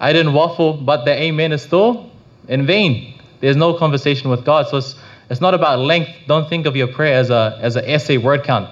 I 0.00 0.12
didn't 0.12 0.32
waffle, 0.32 0.74
but 0.74 1.04
the 1.04 1.12
amen 1.12 1.52
is 1.52 1.62
still 1.62 2.10
in 2.48 2.66
vain. 2.66 3.14
There's 3.40 3.56
no 3.56 3.74
conversation 3.74 4.30
with 4.30 4.44
God. 4.44 4.68
So 4.68 4.78
it's 4.78 4.94
it's 5.30 5.40
not 5.40 5.54
about 5.54 5.78
length. 5.78 6.10
Don't 6.26 6.48
think 6.48 6.66
of 6.66 6.76
your 6.76 6.88
prayer 6.88 7.14
as 7.14 7.30
a 7.30 7.58
as 7.60 7.76
an 7.76 7.86
essay 7.86 8.18
word 8.18 8.44
count, 8.44 8.68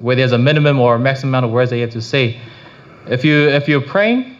where 0.00 0.16
there's 0.16 0.32
a 0.32 0.38
minimum 0.38 0.80
or 0.80 0.96
a 0.96 0.98
maximum 0.98 1.30
amount 1.30 1.46
of 1.46 1.52
words 1.52 1.70
that 1.70 1.76
you 1.76 1.82
have 1.82 1.92
to 1.92 2.02
say. 2.02 2.40
If 3.06 3.24
you 3.24 3.48
if 3.48 3.68
you're 3.68 3.80
praying 3.80 4.35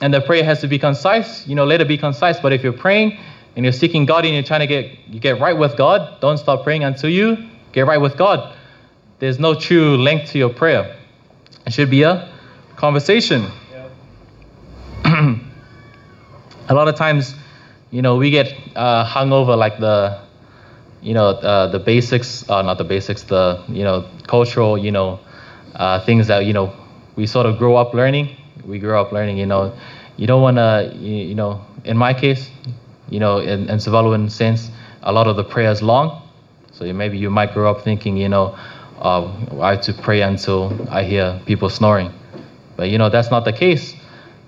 and 0.00 0.12
the 0.12 0.20
prayer 0.20 0.44
has 0.44 0.60
to 0.60 0.68
be 0.68 0.78
concise, 0.78 1.46
you 1.46 1.54
know, 1.54 1.64
let 1.64 1.80
it 1.80 1.88
be 1.88 1.96
concise. 1.96 2.38
But 2.40 2.52
if 2.52 2.62
you're 2.62 2.72
praying 2.72 3.18
and 3.56 3.64
you're 3.64 3.72
seeking 3.72 4.06
God 4.06 4.24
and 4.24 4.34
you're 4.34 4.42
trying 4.42 4.60
to 4.60 4.66
get 4.66 4.90
you 5.08 5.20
get 5.20 5.40
right 5.40 5.56
with 5.56 5.76
God, 5.76 6.20
don't 6.20 6.38
stop 6.38 6.64
praying 6.64 6.84
until 6.84 7.10
you 7.10 7.48
get 7.72 7.86
right 7.86 8.00
with 8.00 8.16
God. 8.16 8.56
There's 9.20 9.38
no 9.38 9.54
true 9.54 9.96
length 9.96 10.32
to 10.32 10.38
your 10.38 10.50
prayer. 10.50 10.96
It 11.66 11.72
should 11.72 11.90
be 11.90 12.02
a 12.02 12.30
conversation. 12.76 13.46
Yeah. 15.04 15.38
a 16.68 16.74
lot 16.74 16.88
of 16.88 16.96
times, 16.96 17.34
you 17.90 18.02
know, 18.02 18.16
we 18.16 18.30
get 18.30 18.52
uh, 18.74 19.04
hung 19.04 19.32
over 19.32 19.56
like 19.56 19.78
the, 19.78 20.20
you 21.00 21.14
know, 21.14 21.28
uh, 21.28 21.68
the 21.68 21.78
basics, 21.78 22.48
uh, 22.50 22.62
not 22.62 22.78
the 22.78 22.84
basics, 22.84 23.22
the, 23.22 23.62
you 23.68 23.84
know, 23.84 24.08
cultural, 24.26 24.76
you 24.76 24.90
know, 24.90 25.20
uh, 25.76 26.04
things 26.04 26.26
that, 26.26 26.44
you 26.44 26.52
know, 26.52 26.74
we 27.16 27.26
sort 27.26 27.46
of 27.46 27.56
grow 27.56 27.76
up 27.76 27.94
learning 27.94 28.36
we 28.66 28.78
grew 28.78 28.98
up 28.98 29.12
learning, 29.12 29.38
you 29.38 29.46
know, 29.46 29.76
you 30.16 30.26
don't 30.26 30.42
want 30.42 30.56
to, 30.56 30.92
you, 30.96 31.28
you, 31.28 31.34
know, 31.34 31.64
in 31.84 31.96
my 31.96 32.14
case, 32.14 32.50
you 33.10 33.20
know, 33.20 33.38
in, 33.38 33.68
in 33.68 33.78
Tuvaluan 33.78 34.30
sense, 34.30 34.70
a 35.02 35.12
lot 35.12 35.26
of 35.26 35.36
the 35.36 35.44
prayer 35.44 35.70
is 35.70 35.82
long. 35.82 36.22
So 36.72 36.90
maybe 36.92 37.18
you 37.18 37.30
might 37.30 37.52
grow 37.52 37.70
up 37.70 37.82
thinking, 37.82 38.16
you 38.16 38.28
know, 38.28 38.56
uh, 38.98 39.30
I 39.60 39.72
have 39.72 39.82
to 39.82 39.92
pray 39.92 40.22
until 40.22 40.88
I 40.90 41.04
hear 41.04 41.40
people 41.46 41.68
snoring. 41.68 42.12
But, 42.76 42.90
you 42.90 42.98
know, 42.98 43.10
that's 43.10 43.30
not 43.30 43.44
the 43.44 43.52
case. 43.52 43.94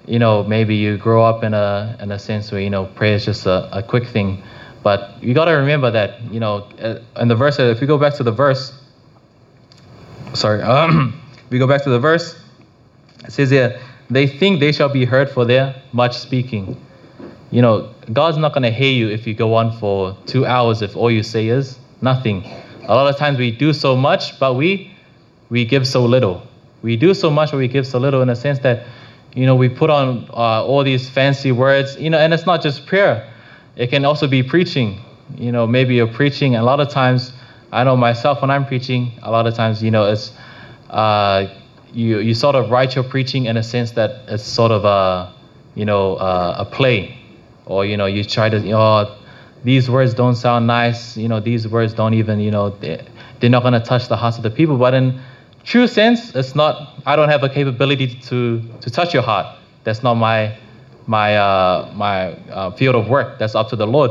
You 0.07 0.19
know, 0.19 0.43
maybe 0.45 0.77
you 0.77 0.97
grow 0.97 1.25
up 1.25 1.45
in 1.45 1.55
a, 1.55 1.97
in 2.01 2.13
a 2.13 2.19
sense 2.19 2.51
where, 2.51 2.61
you 2.61 2.71
know, 2.71 2.87
prayer 2.87 3.15
is 3.15 3.25
just 3.25 3.47
a, 3.47 3.69
a 3.77 3.83
quick 3.83 4.07
thing. 4.07 4.43
But 4.83 5.23
you 5.23 5.35
got 5.35 5.47
to 5.47 5.53
remember 5.53 5.91
that, 5.91 6.21
you 6.33 6.41
know, 6.41 6.69
uh, 6.81 7.01
in 7.21 7.29
the 7.29 7.35
verse, 7.35 7.59
if 7.59 7.81
we 7.81 7.87
go 7.87 7.99
back 7.99 8.15
to 8.15 8.23
the 8.23 8.33
verse, 8.33 8.73
sorry, 10.35 10.63
um, 10.63 11.21
we 11.51 11.59
go 11.59 11.67
back 11.67 11.83
to 11.85 11.91
the 11.91 11.99
verse, 11.99 12.41
it 13.25 13.33
says 13.33 13.51
here, 13.51 13.81
they 14.11 14.27
think 14.27 14.61
they 14.61 14.73
shall 14.73 14.89
be 14.89 15.05
heard 15.05 15.31
for 15.31 15.45
their 15.45 15.75
much 15.93 16.17
speaking. 16.17 16.81
You 17.51 17.63
know, 17.63 17.95
God's 18.13 18.39
not 18.39 18.53
going 18.53 18.63
to 18.63 18.71
hear 18.71 18.93
you 18.93 19.09
if 19.09 19.27
you 19.27 19.35
go 19.35 19.55
on 19.55 19.77
for 19.79 20.17
two 20.27 20.47
hours 20.47 20.83
if 20.83 20.97
all 20.97 21.11
you 21.11 21.23
say 21.23 21.49
is 21.49 21.79
nothing. 22.03 22.45
A 22.89 22.95
lot 22.95 23.13
of 23.13 23.17
times 23.17 23.39
we 23.39 23.51
do 23.51 23.73
so 23.73 23.97
much, 23.97 24.39
but 24.39 24.55
we 24.55 24.93
we 25.49 25.65
give 25.65 25.87
so 25.87 26.05
little. 26.05 26.43
We 26.83 26.97
do 26.97 27.15
so 27.15 27.31
much, 27.31 27.51
but 27.51 27.59
we 27.59 27.69
give 27.69 27.87
so 27.87 27.99
little 27.99 28.23
in 28.23 28.29
a 28.29 28.37
sense 28.37 28.59
that, 28.61 28.87
you 29.35 29.47
know, 29.47 29.55
we 29.55 29.69
put 29.69 29.91
on 29.91 30.29
uh, 30.31 30.65
all 30.65 30.85
these 30.85 31.09
fancy 31.09 31.53
words, 31.53 31.97
you 31.99 32.11
know, 32.11 32.19
and 32.19 32.35
it's 32.35 32.47
not 32.47 32.63
just 32.63 32.87
prayer. 32.87 33.33
It 33.77 33.89
can 33.89 34.05
also 34.05 34.27
be 34.27 34.43
preaching. 34.43 35.01
You 35.37 35.53
know, 35.53 35.67
maybe 35.67 35.95
you're 35.97 36.07
preaching, 36.07 36.55
and 36.55 36.63
a 36.63 36.65
lot 36.65 36.81
of 36.81 36.89
times, 36.89 37.33
I 37.73 37.83
know 37.85 37.97
myself 37.97 38.41
when 38.41 38.51
I'm 38.51 38.65
preaching, 38.67 39.13
a 39.23 39.31
lot 39.31 39.47
of 39.47 39.55
times, 39.55 39.83
you 39.83 39.91
know, 39.91 40.05
it's, 40.05 40.33
uh, 40.91 41.49
you 41.97 42.19
you 42.19 42.35
sort 42.35 42.55
of 42.55 42.71
write 42.71 42.95
your 42.95 43.05
preaching 43.05 43.47
in 43.47 43.57
a 43.57 43.63
sense 43.63 43.93
that 43.93 44.21
it's 44.29 44.45
sort 44.45 44.71
of 44.71 44.85
a 44.85 45.33
you 45.75 45.85
know 45.85 46.17
a 46.17 46.65
play, 46.65 47.19
or 47.65 47.85
you 47.87 47.97
know 47.97 48.07
you 48.07 48.23
try 48.23 48.49
to 48.49 48.59
you 48.59 48.73
know 48.73 49.17
these 49.65 49.91
words 49.91 50.15
don't 50.15 50.37
sound 50.37 50.67
nice. 50.67 51.17
You 51.17 51.29
know 51.29 51.41
these 51.41 51.67
words 51.67 51.95
don't 51.95 52.15
even 52.15 52.39
you 52.41 52.51
know 52.51 52.71
they, 52.71 53.05
they're 53.41 53.51
not 53.51 53.63
gonna 53.63 53.83
touch 53.83 54.09
the 54.09 54.17
hearts 54.17 54.37
of 54.37 54.43
the 54.43 54.51
people. 54.51 54.77
But 54.77 54.95
in 54.95 55.21
true 55.65 55.87
sense, 55.87 56.35
it's 56.35 56.55
not. 56.55 57.01
I 57.07 57.17
don't 57.17 57.31
have 57.31 57.43
a 57.43 57.49
capability 57.49 58.09
to 58.29 58.63
to 58.83 58.91
touch 58.91 59.15
your 59.15 59.23
heart. 59.23 59.59
That's 59.85 60.03
not 60.03 60.15
my 60.15 60.57
my 61.07 61.37
uh, 61.37 61.91
my 61.95 62.33
uh, 62.51 62.71
field 62.73 62.95
of 62.95 63.09
work. 63.09 63.39
That's 63.39 63.55
up 63.55 63.71
to 63.71 63.77
the 63.77 63.87
Lord. 63.87 64.11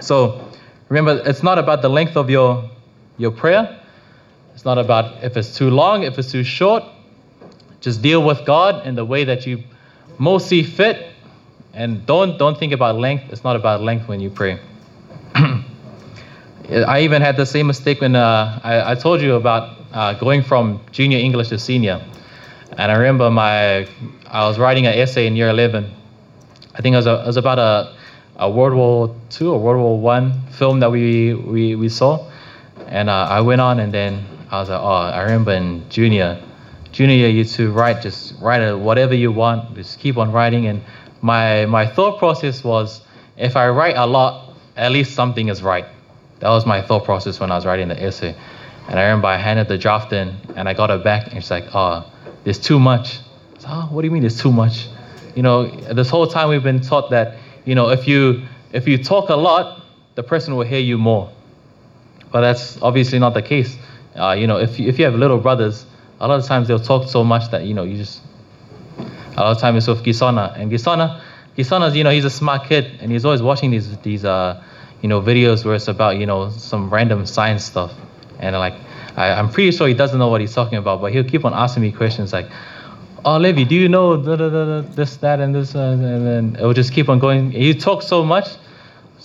So 0.00 0.42
remember, 0.88 1.22
it's 1.26 1.42
not 1.42 1.58
about 1.58 1.82
the 1.82 1.90
length 1.90 2.16
of 2.16 2.30
your 2.30 2.70
your 3.18 3.30
prayer 3.30 3.80
it's 4.54 4.64
not 4.64 4.78
about 4.78 5.22
if 5.24 5.36
it's 5.36 5.56
too 5.56 5.68
long, 5.68 6.04
if 6.04 6.18
it's 6.18 6.30
too 6.30 6.44
short. 6.44 6.84
Just 7.84 8.00
deal 8.00 8.22
with 8.22 8.46
God 8.46 8.86
in 8.86 8.94
the 8.94 9.04
way 9.04 9.24
that 9.24 9.46
you 9.46 9.62
most 10.16 10.48
see 10.48 10.62
fit. 10.62 11.12
And 11.74 12.06
don't, 12.06 12.38
don't 12.38 12.58
think 12.58 12.72
about 12.72 12.96
length. 12.96 13.24
It's 13.30 13.44
not 13.44 13.56
about 13.56 13.82
length 13.82 14.08
when 14.08 14.20
you 14.20 14.30
pray. 14.30 14.58
I 15.34 17.02
even 17.02 17.20
had 17.20 17.36
the 17.36 17.44
same 17.44 17.66
mistake 17.66 18.00
when 18.00 18.16
uh, 18.16 18.58
I, 18.64 18.92
I, 18.92 18.94
told 18.94 19.20
you 19.20 19.34
about 19.34 19.76
uh, 19.92 20.14
going 20.14 20.42
from 20.42 20.80
junior 20.92 21.18
English 21.18 21.50
to 21.50 21.58
senior. 21.58 22.02
And 22.78 22.90
I 22.90 22.94
remember 22.94 23.30
my, 23.30 23.86
I 24.28 24.48
was 24.48 24.58
writing 24.58 24.86
an 24.86 24.98
essay 24.98 25.26
in 25.26 25.36
year 25.36 25.50
11. 25.50 25.84
I 26.74 26.80
think 26.80 26.94
it 26.94 26.96
was, 26.96 27.06
a, 27.06 27.20
it 27.22 27.26
was 27.26 27.36
about 27.36 27.58
a, 27.58 27.94
a 28.36 28.50
World 28.50 28.72
War 28.72 29.14
II 29.38 29.48
or 29.48 29.60
World 29.60 29.82
War 29.82 30.00
One 30.00 30.40
film 30.52 30.80
that 30.80 30.90
we, 30.90 31.34
we, 31.34 31.74
we 31.74 31.90
saw. 31.90 32.30
And 32.86 33.10
uh, 33.10 33.26
I 33.28 33.42
went 33.42 33.60
on 33.60 33.78
and 33.78 33.92
then 33.92 34.24
I 34.50 34.60
was 34.60 34.70
like, 34.70 34.80
oh, 34.80 34.86
I 34.86 35.20
remember 35.20 35.52
in 35.52 35.86
junior, 35.90 36.40
junior 36.94 37.16
year, 37.16 37.28
you 37.28 37.44
to 37.44 37.72
write, 37.72 38.00
just 38.02 38.34
write 38.40 38.72
whatever 38.72 39.14
you 39.14 39.32
want, 39.32 39.74
just 39.74 39.98
keep 39.98 40.16
on 40.16 40.30
writing. 40.30 40.68
And 40.68 40.80
my, 41.20 41.66
my 41.66 41.86
thought 41.86 42.20
process 42.20 42.62
was 42.62 43.02
if 43.36 43.56
I 43.56 43.68
write 43.68 43.96
a 43.96 44.06
lot, 44.06 44.54
at 44.76 44.92
least 44.92 45.14
something 45.14 45.48
is 45.48 45.60
right. 45.60 45.86
That 46.38 46.50
was 46.50 46.64
my 46.64 46.82
thought 46.82 47.04
process 47.04 47.40
when 47.40 47.50
I 47.50 47.56
was 47.56 47.66
writing 47.66 47.88
the 47.88 48.00
essay. 48.00 48.36
And 48.86 48.98
I 48.98 49.02
remember 49.04 49.26
I 49.26 49.38
handed 49.38 49.66
the 49.66 49.76
draft 49.76 50.12
in 50.12 50.36
and 50.54 50.68
I 50.68 50.74
got 50.74 50.90
it 50.90 51.02
back 51.02 51.26
and 51.26 51.38
it's 51.38 51.50
like, 51.50 51.64
oh, 51.74 52.08
there's 52.44 52.60
too 52.60 52.78
much. 52.78 53.18
So, 53.58 53.68
oh, 53.68 53.88
what 53.90 54.02
do 54.02 54.06
you 54.06 54.12
mean 54.12 54.22
there's 54.22 54.40
too 54.40 54.52
much? 54.52 54.86
You 55.34 55.42
know, 55.42 55.66
this 55.66 56.08
whole 56.08 56.28
time 56.28 56.48
we've 56.48 56.62
been 56.62 56.80
taught 56.80 57.10
that, 57.10 57.38
you 57.64 57.74
know, 57.74 57.88
if 57.90 58.06
you 58.06 58.42
if 58.72 58.86
you 58.86 59.02
talk 59.02 59.30
a 59.30 59.36
lot, 59.36 59.82
the 60.14 60.22
person 60.22 60.54
will 60.54 60.64
hear 60.64 60.80
you 60.80 60.98
more. 60.98 61.32
But 62.30 62.42
that's 62.42 62.80
obviously 62.82 63.18
not 63.18 63.34
the 63.34 63.42
case. 63.42 63.76
Uh, 64.14 64.36
you 64.38 64.46
know, 64.46 64.58
if 64.58 64.78
if 64.78 64.98
you 64.98 65.06
have 65.06 65.14
little 65.14 65.38
brothers, 65.38 65.86
a 66.20 66.28
lot 66.28 66.38
of 66.38 66.46
times 66.46 66.68
they'll 66.68 66.78
talk 66.78 67.08
so 67.08 67.24
much 67.24 67.50
that 67.50 67.64
you 67.64 67.74
know 67.74 67.84
you 67.84 67.96
just. 67.96 68.22
A 69.36 69.40
lot 69.40 69.56
of 69.56 69.58
times 69.60 69.78
it's 69.78 69.88
with 69.88 70.04
Gisana, 70.06 70.56
and 70.56 70.70
Gisana, 70.70 71.20
Gisana's 71.58 71.96
you 71.96 72.04
know 72.04 72.10
he's 72.10 72.24
a 72.24 72.30
smart 72.30 72.68
kid, 72.68 72.98
and 73.00 73.10
he's 73.10 73.24
always 73.24 73.42
watching 73.42 73.70
these 73.70 73.96
these 73.98 74.24
uh 74.24 74.62
you 75.02 75.08
know 75.08 75.20
videos 75.20 75.64
where 75.64 75.74
it's 75.74 75.88
about 75.88 76.18
you 76.18 76.26
know 76.26 76.50
some 76.50 76.88
random 76.88 77.26
science 77.26 77.64
stuff, 77.64 77.92
and 78.38 78.56
like 78.56 78.74
I, 79.16 79.32
I'm 79.32 79.50
pretty 79.50 79.76
sure 79.76 79.88
he 79.88 79.94
doesn't 79.94 80.18
know 80.18 80.28
what 80.28 80.40
he's 80.40 80.54
talking 80.54 80.78
about, 80.78 81.00
but 81.00 81.12
he'll 81.12 81.24
keep 81.24 81.44
on 81.44 81.52
asking 81.52 81.82
me 81.82 81.92
questions 81.92 82.32
like, 82.32 82.46
"Oh, 83.24 83.38
Levi, 83.38 83.64
do 83.64 83.74
you 83.74 83.88
know 83.88 84.16
da, 84.16 84.36
da, 84.36 84.48
da, 84.48 84.80
this, 84.80 85.16
that, 85.18 85.40
and 85.40 85.54
this?" 85.54 85.74
Uh, 85.74 85.80
and 85.80 86.26
then 86.26 86.56
it 86.60 86.64
will 86.64 86.72
just 86.72 86.92
keep 86.92 87.08
on 87.08 87.18
going. 87.18 87.50
He 87.50 87.74
talks 87.74 88.06
so 88.06 88.24
much 88.24 88.48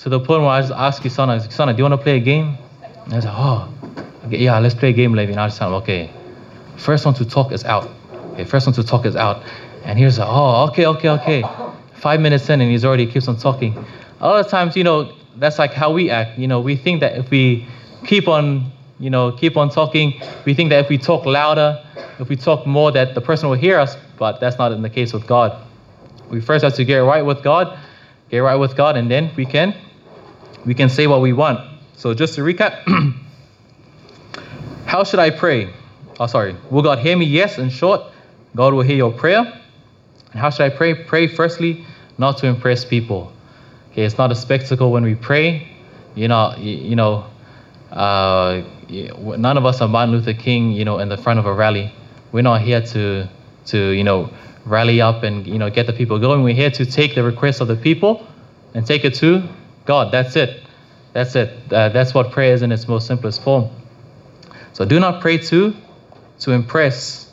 to 0.01 0.09
the 0.09 0.19
point 0.19 0.41
where 0.41 0.49
I 0.49 0.61
just 0.61 0.73
ask 0.73 1.03
Gisana, 1.03 1.39
"Gisana, 1.47 1.75
do 1.75 1.77
you 1.77 1.83
want 1.83 1.99
to 1.99 2.03
play 2.03 2.17
a 2.17 2.19
game?" 2.19 2.57
And 3.05 3.13
I 3.13 3.15
was 3.15 3.25
like, 3.25 3.35
"Oh, 3.37 3.73
yeah, 4.29 4.59
let's 4.59 4.75
play 4.75 4.89
a 4.89 4.93
game, 4.93 5.13
Levi." 5.13 5.31
And 5.31 5.39
I 5.39 5.47
just 5.47 5.59
tell 5.59 5.69
him, 5.69 5.75
"Okay." 5.75 6.11
First 6.79 7.05
one 7.05 7.13
to 7.15 7.25
talk 7.25 7.51
is 7.51 7.65
out. 7.65 7.89
Okay, 8.33 8.45
first 8.45 8.65
one 8.65 8.73
to 8.75 8.83
talk 8.83 9.05
is 9.05 9.15
out. 9.15 9.43
And 9.83 9.99
he's 9.99 10.17
like, 10.17 10.29
oh, 10.29 10.67
okay, 10.69 10.85
okay, 10.85 11.09
okay. 11.09 11.43
Five 11.95 12.21
minutes 12.21 12.49
in, 12.49 12.61
and 12.61 12.71
he's 12.71 12.85
already 12.85 13.05
keeps 13.05 13.27
on 13.27 13.37
talking. 13.37 13.75
A 14.21 14.27
lot 14.27 14.45
of 14.45 14.49
times, 14.49 14.77
you 14.77 14.83
know, 14.85 15.13
that's 15.35 15.59
like 15.59 15.73
how 15.73 15.91
we 15.91 16.09
act. 16.09 16.39
You 16.39 16.47
know, 16.47 16.61
we 16.61 16.77
think 16.77 17.01
that 17.01 17.17
if 17.17 17.29
we 17.29 17.67
keep 18.05 18.29
on, 18.29 18.71
you 18.97 19.09
know, 19.09 19.31
keep 19.33 19.57
on 19.57 19.69
talking, 19.69 20.21
we 20.45 20.53
think 20.53 20.69
that 20.69 20.85
if 20.85 20.89
we 20.89 20.97
talk 20.97 21.25
louder, 21.25 21.83
if 22.19 22.29
we 22.29 22.37
talk 22.37 22.65
more, 22.65 22.91
that 22.93 23.13
the 23.13 23.21
person 23.21 23.49
will 23.49 23.57
hear 23.57 23.77
us. 23.77 23.97
But 24.17 24.39
that's 24.39 24.57
not 24.57 24.71
in 24.71 24.81
the 24.81 24.89
case 24.89 25.11
with 25.11 25.27
God. 25.27 25.61
We 26.29 26.39
first 26.39 26.63
have 26.63 26.75
to 26.75 26.85
get 26.85 26.99
right 26.99 27.25
with 27.25 27.43
God, 27.43 27.77
get 28.29 28.39
right 28.39 28.55
with 28.55 28.77
God, 28.77 28.95
and 28.95 29.11
then 29.11 29.31
we 29.35 29.45
can, 29.45 29.75
we 30.65 30.73
can 30.73 30.87
say 30.87 31.07
what 31.07 31.19
we 31.21 31.33
want. 31.33 31.59
So 31.95 32.13
just 32.13 32.35
to 32.35 32.41
recap, 32.41 32.83
how 34.85 35.03
should 35.03 35.19
I 35.19 35.29
pray? 35.29 35.73
Oh, 36.19 36.27
sorry. 36.27 36.55
Will 36.69 36.81
God 36.81 36.99
hear 36.99 37.15
me? 37.15 37.25
Yes. 37.25 37.57
In 37.57 37.69
short, 37.69 38.01
God 38.55 38.73
will 38.73 38.81
hear 38.81 38.97
your 38.97 39.11
prayer. 39.11 39.39
And 39.39 40.39
how 40.39 40.49
should 40.49 40.63
I 40.63 40.69
pray? 40.69 40.93
Pray 40.93 41.27
firstly, 41.27 41.85
not 42.17 42.37
to 42.39 42.47
impress 42.47 42.83
people. 42.83 43.31
Okay, 43.91 44.03
it's 44.03 44.17
not 44.17 44.31
a 44.31 44.35
spectacle 44.35 44.91
when 44.91 45.03
we 45.03 45.15
pray. 45.15 45.67
You 46.15 46.27
know, 46.27 46.53
you, 46.57 46.75
you 46.75 46.95
know, 46.95 47.25
uh, 47.91 48.63
none 48.89 49.57
of 49.57 49.65
us 49.65 49.81
are 49.81 49.87
Martin 49.87 50.13
Luther 50.13 50.33
King. 50.33 50.71
You 50.71 50.83
know, 50.83 50.99
in 50.99 51.07
the 51.09 51.17
front 51.17 51.39
of 51.39 51.45
a 51.45 51.53
rally. 51.53 51.93
We're 52.31 52.43
not 52.43 52.61
here 52.61 52.81
to, 52.81 53.27
to 53.67 53.89
you 53.89 54.03
know, 54.03 54.29
rally 54.65 55.01
up 55.01 55.23
and 55.23 55.47
you 55.47 55.57
know 55.57 55.69
get 55.69 55.87
the 55.87 55.93
people 55.93 56.19
going. 56.19 56.43
We're 56.43 56.53
here 56.53 56.69
to 56.71 56.85
take 56.85 57.15
the 57.15 57.23
requests 57.23 57.61
of 57.61 57.67
the 57.67 57.75
people 57.75 58.27
and 58.73 58.85
take 58.85 59.05
it 59.05 59.15
to 59.15 59.47
God. 59.85 60.11
That's 60.11 60.35
it. 60.35 60.61
That's 61.13 61.35
it. 61.35 61.73
Uh, 61.73 61.89
that's 61.89 62.13
what 62.13 62.31
prayer 62.31 62.53
is 62.53 62.61
in 62.61 62.71
its 62.71 62.87
most 62.87 63.07
simplest 63.07 63.41
form. 63.41 63.69
So 64.73 64.85
do 64.85 64.99
not 64.99 65.21
pray 65.21 65.37
to 65.37 65.73
to 66.39 66.51
impress. 66.51 67.31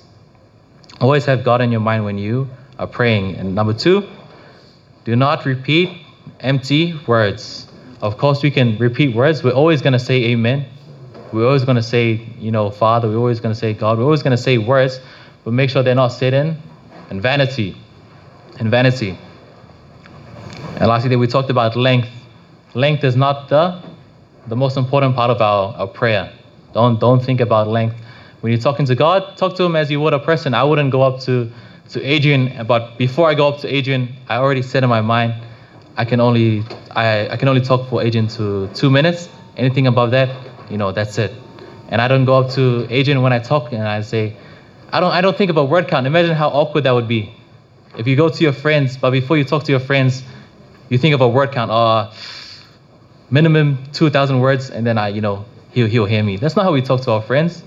Always 1.00 1.24
have 1.26 1.44
God 1.44 1.60
in 1.60 1.70
your 1.70 1.80
mind 1.80 2.04
when 2.04 2.18
you 2.18 2.48
are 2.78 2.86
praying. 2.86 3.36
And 3.36 3.54
number 3.54 3.72
two, 3.72 4.08
do 5.04 5.16
not 5.16 5.44
repeat 5.44 5.90
empty 6.40 6.98
words. 7.06 7.66
Of 8.00 8.18
course, 8.18 8.42
we 8.42 8.50
can 8.50 8.76
repeat 8.78 9.14
words. 9.14 9.42
We're 9.42 9.52
always 9.52 9.80
going 9.82 9.92
to 9.92 9.98
say 9.98 10.24
amen. 10.26 10.66
We're 11.32 11.46
always 11.46 11.64
going 11.64 11.76
to 11.76 11.82
say, 11.82 12.12
you 12.38 12.50
know, 12.50 12.70
Father. 12.70 13.08
We're 13.08 13.16
always 13.16 13.40
going 13.40 13.54
to 13.54 13.58
say 13.58 13.72
God. 13.72 13.98
We're 13.98 14.04
always 14.04 14.22
going 14.22 14.36
to 14.36 14.42
say 14.42 14.58
words, 14.58 15.00
but 15.44 15.52
make 15.52 15.70
sure 15.70 15.82
they're 15.82 15.94
not 15.94 16.20
in, 16.22 16.56
in 17.10 17.20
vanity. 17.20 17.76
In 18.60 18.70
vanity. 18.70 19.18
And 20.78 20.88
lastly, 20.88 21.16
we 21.16 21.26
talked 21.26 21.50
about 21.50 21.76
length. 21.76 22.08
Length 22.74 23.04
is 23.04 23.16
not 23.16 23.48
the, 23.48 23.82
the 24.46 24.56
most 24.56 24.76
important 24.76 25.16
part 25.16 25.30
of 25.30 25.40
our, 25.40 25.74
our 25.74 25.86
prayer. 25.86 26.32
Don't, 26.74 27.00
don't 27.00 27.24
think 27.24 27.40
about 27.40 27.68
length. 27.68 27.96
When 28.46 28.52
you're 28.52 28.62
talking 28.62 28.86
to 28.86 28.94
God, 28.94 29.36
talk 29.36 29.56
to 29.56 29.64
him 29.64 29.74
as 29.74 29.90
you 29.90 30.00
would 30.00 30.12
a 30.12 30.20
person. 30.20 30.54
I 30.54 30.62
wouldn't 30.62 30.92
go 30.92 31.02
up 31.02 31.18
to, 31.22 31.50
to 31.88 32.00
Adrian, 32.00 32.64
but 32.68 32.96
before 32.96 33.28
I 33.28 33.34
go 33.34 33.48
up 33.48 33.58
to 33.62 33.66
Adrian, 33.66 34.14
I 34.28 34.36
already 34.36 34.62
said 34.62 34.84
in 34.84 34.88
my 34.88 35.00
mind, 35.00 35.34
I 35.96 36.04
can 36.04 36.20
only 36.20 36.62
I, 36.92 37.28
I 37.30 37.36
can 37.38 37.48
only 37.48 37.60
talk 37.60 37.88
for 37.90 38.04
Adrian 38.04 38.28
to 38.38 38.68
two 38.68 38.88
minutes. 38.88 39.28
Anything 39.56 39.88
above 39.88 40.12
that, 40.12 40.30
you 40.70 40.78
know, 40.78 40.92
that's 40.92 41.18
it. 41.18 41.32
And 41.88 42.00
I 42.00 42.06
don't 42.06 42.24
go 42.24 42.38
up 42.38 42.52
to 42.52 42.86
Adrian 42.88 43.20
when 43.20 43.32
I 43.32 43.40
talk 43.40 43.72
and 43.72 43.82
I 43.82 44.02
say, 44.02 44.36
I 44.92 45.00
don't 45.00 45.10
I 45.10 45.22
don't 45.22 45.36
think 45.36 45.50
about 45.50 45.68
word 45.68 45.88
count. 45.88 46.06
Imagine 46.06 46.36
how 46.36 46.50
awkward 46.50 46.84
that 46.84 46.92
would 46.92 47.08
be. 47.08 47.34
If 47.98 48.06
you 48.06 48.14
go 48.14 48.28
to 48.28 48.44
your 48.44 48.52
friends, 48.52 48.96
but 48.96 49.10
before 49.10 49.36
you 49.36 49.42
talk 49.42 49.64
to 49.64 49.72
your 49.72 49.80
friends, 49.80 50.22
you 50.88 50.98
think 50.98 51.16
of 51.16 51.20
a 51.20 51.28
word 51.28 51.50
count, 51.50 51.72
uh 51.72 52.12
minimum 53.28 53.78
two 53.92 54.08
thousand 54.08 54.38
words, 54.38 54.70
and 54.70 54.86
then 54.86 54.98
I, 54.98 55.08
you 55.08 55.20
know, 55.20 55.44
he'll 55.72 55.88
he'll 55.88 56.06
hear 56.06 56.22
me. 56.22 56.36
That's 56.36 56.54
not 56.54 56.64
how 56.64 56.72
we 56.72 56.80
talk 56.80 57.00
to 57.06 57.10
our 57.10 57.22
friends. 57.22 57.64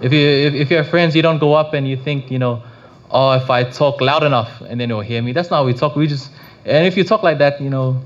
If 0.00 0.12
you 0.12 0.20
if, 0.20 0.54
if 0.54 0.70
you're 0.70 0.84
friends, 0.84 1.16
you 1.16 1.22
don't 1.22 1.38
go 1.38 1.54
up 1.54 1.74
and 1.74 1.88
you 1.88 1.96
think, 1.96 2.30
you 2.30 2.38
know, 2.38 2.62
oh, 3.10 3.32
if 3.32 3.50
I 3.50 3.64
talk 3.64 4.00
loud 4.00 4.22
enough 4.22 4.60
and 4.60 4.80
then 4.80 4.90
he'll 4.90 5.00
hear 5.00 5.22
me. 5.22 5.32
That's 5.32 5.50
not 5.50 5.58
how 5.58 5.66
we 5.66 5.74
talk. 5.74 5.96
We 5.96 6.06
just 6.06 6.30
and 6.64 6.86
if 6.86 6.96
you 6.96 7.04
talk 7.04 7.22
like 7.22 7.38
that, 7.38 7.60
you 7.60 7.70
know, 7.70 8.00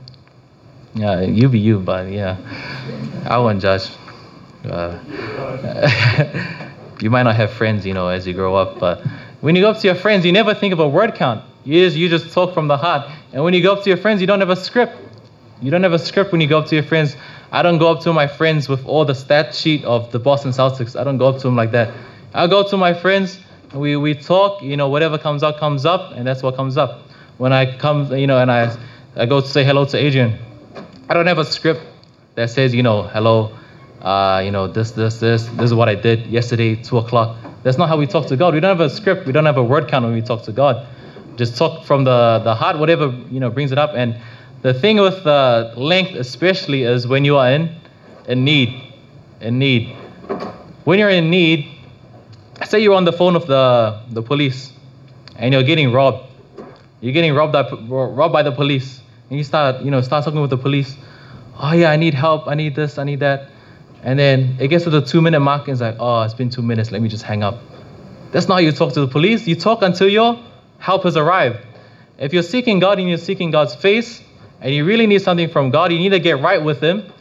yeah, 0.94 1.20
you 1.20 1.48
be 1.48 1.58
you, 1.58 1.80
but 1.80 2.10
yeah, 2.10 2.36
I 3.26 3.38
won't 3.38 3.60
judge. 3.60 3.90
Uh, 4.64 4.98
you 7.00 7.10
might 7.10 7.24
not 7.24 7.34
have 7.36 7.50
friends, 7.50 7.84
you 7.84 7.94
know, 7.94 8.08
as 8.08 8.26
you 8.26 8.34
grow 8.34 8.54
up, 8.54 8.78
but 8.78 9.04
when 9.40 9.56
you 9.56 9.62
go 9.62 9.70
up 9.70 9.78
to 9.80 9.86
your 9.86 9.96
friends, 9.96 10.24
you 10.24 10.32
never 10.32 10.54
think 10.54 10.72
of 10.72 10.78
a 10.78 10.88
word 10.88 11.14
count. 11.14 11.44
You 11.64 11.84
just 11.84 11.96
you 11.96 12.08
just 12.08 12.32
talk 12.32 12.54
from 12.54 12.68
the 12.68 12.76
heart. 12.76 13.10
And 13.32 13.42
when 13.42 13.54
you 13.54 13.62
go 13.62 13.72
up 13.72 13.82
to 13.84 13.90
your 13.90 13.96
friends, 13.96 14.20
you 14.20 14.26
don't 14.26 14.40
have 14.40 14.50
a 14.50 14.56
script. 14.56 14.96
You 15.60 15.70
don't 15.70 15.82
have 15.82 15.92
a 15.92 15.98
script 15.98 16.32
when 16.32 16.40
you 16.40 16.46
go 16.46 16.58
up 16.58 16.66
to 16.66 16.74
your 16.74 16.84
friends. 16.84 17.16
I 17.52 17.60
don't 17.60 17.76
go 17.76 17.90
up 17.92 18.00
to 18.04 18.14
my 18.14 18.26
friends 18.26 18.66
with 18.66 18.86
all 18.86 19.04
the 19.04 19.14
stat 19.14 19.54
sheet 19.54 19.84
of 19.84 20.10
the 20.10 20.18
Boston 20.18 20.52
Celtics. 20.52 20.98
I 20.98 21.04
don't 21.04 21.18
go 21.18 21.28
up 21.28 21.36
to 21.36 21.42
them 21.42 21.54
like 21.54 21.72
that. 21.72 21.92
I 22.32 22.46
go 22.46 22.66
to 22.66 22.78
my 22.78 22.94
friends, 22.94 23.38
we, 23.74 23.94
we 23.94 24.14
talk, 24.14 24.62
you 24.62 24.74
know, 24.74 24.88
whatever 24.88 25.18
comes 25.18 25.42
up, 25.42 25.58
comes 25.58 25.84
up, 25.84 26.12
and 26.12 26.26
that's 26.26 26.42
what 26.42 26.56
comes 26.56 26.78
up. 26.78 27.02
When 27.36 27.52
I 27.52 27.76
come, 27.76 28.10
you 28.16 28.26
know, 28.26 28.38
and 28.38 28.50
I, 28.50 28.74
I 29.16 29.26
go 29.26 29.42
to 29.42 29.46
say 29.46 29.64
hello 29.64 29.84
to 29.84 29.98
Adrian, 29.98 30.38
I 31.10 31.14
don't 31.14 31.26
have 31.26 31.36
a 31.36 31.44
script 31.44 31.82
that 32.36 32.48
says, 32.48 32.74
you 32.74 32.82
know, 32.82 33.02
hello, 33.02 33.54
uh, 34.00 34.40
you 34.42 34.50
know, 34.50 34.66
this, 34.66 34.92
this, 34.92 35.20
this, 35.20 35.44
this 35.44 35.64
is 35.64 35.74
what 35.74 35.90
I 35.90 35.94
did 35.94 36.26
yesterday, 36.28 36.76
2 36.76 36.96
o'clock. 36.96 37.36
That's 37.64 37.76
not 37.76 37.90
how 37.90 37.98
we 37.98 38.06
talk 38.06 38.28
to 38.28 38.36
God. 38.36 38.54
We 38.54 38.60
don't 38.60 38.78
have 38.78 38.80
a 38.80 38.88
script. 38.88 39.26
We 39.26 39.32
don't 39.32 39.44
have 39.44 39.58
a 39.58 39.62
word 39.62 39.88
count 39.88 40.06
when 40.06 40.14
we 40.14 40.22
talk 40.22 40.42
to 40.44 40.52
God. 40.52 40.86
Just 41.36 41.58
talk 41.58 41.84
from 41.84 42.04
the, 42.04 42.40
the 42.42 42.54
heart, 42.54 42.78
whatever, 42.78 43.08
you 43.30 43.40
know, 43.40 43.50
brings 43.50 43.72
it 43.72 43.78
up. 43.78 43.90
And 43.94 44.16
the 44.62 44.72
thing 44.72 45.00
with 45.00 45.26
uh, 45.26 45.72
length, 45.76 46.14
especially, 46.14 46.84
is 46.84 47.06
when 47.06 47.24
you 47.24 47.36
are 47.36 47.50
in, 47.50 47.74
in 48.28 48.44
need. 48.44 48.94
In 49.40 49.58
need. 49.58 49.96
When 50.84 50.98
you're 50.98 51.10
in 51.10 51.30
need, 51.30 51.68
say 52.64 52.80
you're 52.80 52.94
on 52.94 53.04
the 53.04 53.12
phone 53.12 53.34
with 53.34 53.46
the, 53.46 54.00
the 54.10 54.22
police 54.22 54.72
and 55.36 55.52
you're 55.52 55.64
getting 55.64 55.92
robbed. 55.92 56.28
You're 57.00 57.12
getting 57.12 57.34
robbed 57.34 57.52
by, 57.52 57.68
robbed 57.68 58.32
by 58.32 58.42
the 58.42 58.52
police. 58.52 59.00
And 59.30 59.38
you 59.38 59.44
start, 59.44 59.82
you 59.82 59.90
know, 59.90 60.00
start 60.00 60.24
talking 60.24 60.40
with 60.40 60.50
the 60.50 60.58
police. 60.58 60.96
Oh, 61.58 61.72
yeah, 61.72 61.90
I 61.90 61.96
need 61.96 62.14
help. 62.14 62.46
I 62.46 62.54
need 62.54 62.76
this. 62.76 62.98
I 62.98 63.04
need 63.04 63.20
that. 63.20 63.50
And 64.04 64.18
then 64.18 64.56
it 64.60 64.68
gets 64.68 64.84
to 64.84 64.90
the 64.90 65.00
two 65.00 65.20
minute 65.20 65.40
mark 65.40 65.62
and 65.62 65.72
it's 65.72 65.80
like, 65.80 65.96
oh, 65.98 66.22
it's 66.22 66.34
been 66.34 66.50
two 66.50 66.62
minutes. 66.62 66.92
Let 66.92 67.02
me 67.02 67.08
just 67.08 67.24
hang 67.24 67.42
up. 67.42 67.58
That's 68.30 68.46
not 68.46 68.54
how 68.54 68.60
you 68.60 68.72
talk 68.72 68.92
to 68.94 69.00
the 69.00 69.08
police. 69.08 69.46
You 69.46 69.56
talk 69.56 69.82
until 69.82 70.08
your 70.08 70.40
help 70.78 71.02
has 71.04 71.16
arrived. 71.16 71.58
If 72.18 72.32
you're 72.32 72.42
seeking 72.42 72.78
God 72.78 72.98
and 72.98 73.08
you're 73.08 73.18
seeking 73.18 73.50
God's 73.50 73.74
face, 73.74 74.22
and 74.62 74.72
you 74.72 74.84
really 74.84 75.06
need 75.06 75.20
something 75.20 75.48
from 75.48 75.70
God, 75.70 75.92
you 75.92 75.98
need 75.98 76.10
to 76.10 76.20
get 76.20 76.40
right 76.40 76.62
with 76.62 76.80
Him. 76.80 77.12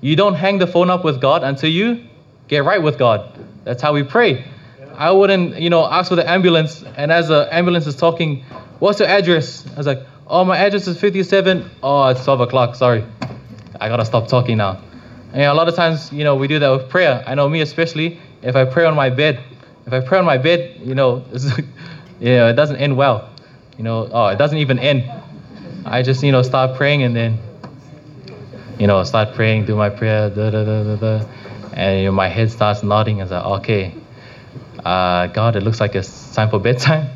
You 0.00 0.16
don't 0.16 0.34
hang 0.34 0.58
the 0.58 0.66
phone 0.66 0.90
up 0.90 1.04
with 1.04 1.20
God 1.20 1.44
until 1.44 1.70
you 1.70 2.04
get 2.48 2.64
right 2.64 2.82
with 2.82 2.98
God. 2.98 3.38
That's 3.64 3.80
how 3.80 3.92
we 3.92 4.02
pray. 4.02 4.44
I 4.94 5.12
wouldn't, 5.12 5.60
you 5.60 5.70
know, 5.70 5.86
ask 5.86 6.08
for 6.08 6.16
the 6.16 6.28
ambulance, 6.28 6.84
and 6.96 7.12
as 7.12 7.28
the 7.28 7.48
ambulance 7.54 7.86
is 7.86 7.96
talking, 7.96 8.42
what's 8.80 8.98
your 8.98 9.08
address? 9.08 9.66
I 9.72 9.76
was 9.76 9.86
like, 9.86 10.00
oh, 10.26 10.44
my 10.44 10.58
address 10.58 10.88
is 10.88 10.98
57. 11.00 11.70
Oh, 11.82 12.08
it's 12.08 12.24
12 12.24 12.40
o'clock. 12.40 12.74
Sorry. 12.74 13.04
I 13.80 13.88
gotta 13.88 14.04
stop 14.04 14.28
talking 14.28 14.58
now. 14.58 14.82
And 15.32 15.42
a 15.42 15.54
lot 15.54 15.68
of 15.68 15.76
times, 15.76 16.12
you 16.12 16.24
know, 16.24 16.34
we 16.34 16.48
do 16.48 16.58
that 16.58 16.68
with 16.70 16.88
prayer. 16.88 17.22
I 17.26 17.34
know 17.34 17.48
me 17.48 17.60
especially, 17.60 18.18
if 18.42 18.56
I 18.56 18.64
pray 18.64 18.84
on 18.84 18.96
my 18.96 19.10
bed, 19.10 19.42
if 19.86 19.92
I 19.92 20.00
pray 20.00 20.18
on 20.18 20.24
my 20.24 20.38
bed, 20.38 20.80
you 20.82 20.94
know, 20.94 21.24
you 22.20 22.28
know, 22.28 22.48
it 22.48 22.54
doesn't 22.54 22.76
end 22.76 22.96
well. 22.96 23.30
You 23.78 23.84
know, 23.84 24.08
oh, 24.12 24.26
it 24.26 24.36
doesn't 24.36 24.58
even 24.58 24.78
end. 24.78 25.10
I 25.90 26.02
just, 26.02 26.22
you 26.22 26.30
know, 26.30 26.42
start 26.42 26.76
praying 26.76 27.02
and 27.02 27.16
then, 27.16 27.38
you 28.78 28.86
know, 28.86 29.02
start 29.02 29.34
praying, 29.34 29.64
do 29.64 29.74
my 29.74 29.90
prayer, 29.90 30.30
da 30.30 30.48
da 30.50 30.64
da 30.64 30.84
da 30.84 30.94
da. 30.94 31.26
And 31.72 31.98
you 31.98 32.04
know, 32.06 32.12
my 32.12 32.28
head 32.28 32.52
starts 32.52 32.84
nodding. 32.84 33.18
I 33.20 33.24
was 33.24 33.32
like, 33.32 33.44
okay, 33.44 33.94
uh, 34.84 35.26
God, 35.26 35.56
it 35.56 35.64
looks 35.64 35.80
like 35.80 35.96
it's 35.96 36.32
time 36.32 36.48
for 36.48 36.60
bedtime. 36.60 37.10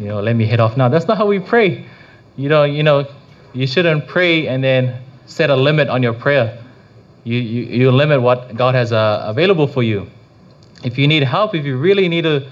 You 0.00 0.08
know, 0.08 0.20
let 0.20 0.34
me 0.34 0.44
head 0.44 0.58
off 0.58 0.76
now. 0.76 0.88
That's 0.88 1.06
not 1.06 1.18
how 1.18 1.26
we 1.26 1.38
pray. 1.38 1.86
You 2.36 2.48
know, 2.48 2.64
you 2.64 2.82
know, 2.82 3.06
you 3.52 3.68
shouldn't 3.68 4.08
pray 4.08 4.48
and 4.48 4.64
then 4.64 5.00
set 5.26 5.50
a 5.50 5.56
limit 5.56 5.88
on 5.88 6.02
your 6.02 6.14
prayer. 6.14 6.58
You, 7.22 7.38
you, 7.38 7.62
you 7.64 7.90
limit 7.92 8.22
what 8.22 8.56
God 8.56 8.74
has 8.74 8.92
uh, 8.92 9.22
available 9.26 9.68
for 9.68 9.84
you. 9.84 10.10
If 10.82 10.98
you 10.98 11.06
need 11.06 11.22
help, 11.22 11.54
if 11.54 11.64
you 11.64 11.76
really 11.76 12.08
need 12.08 12.22
to 12.22 12.50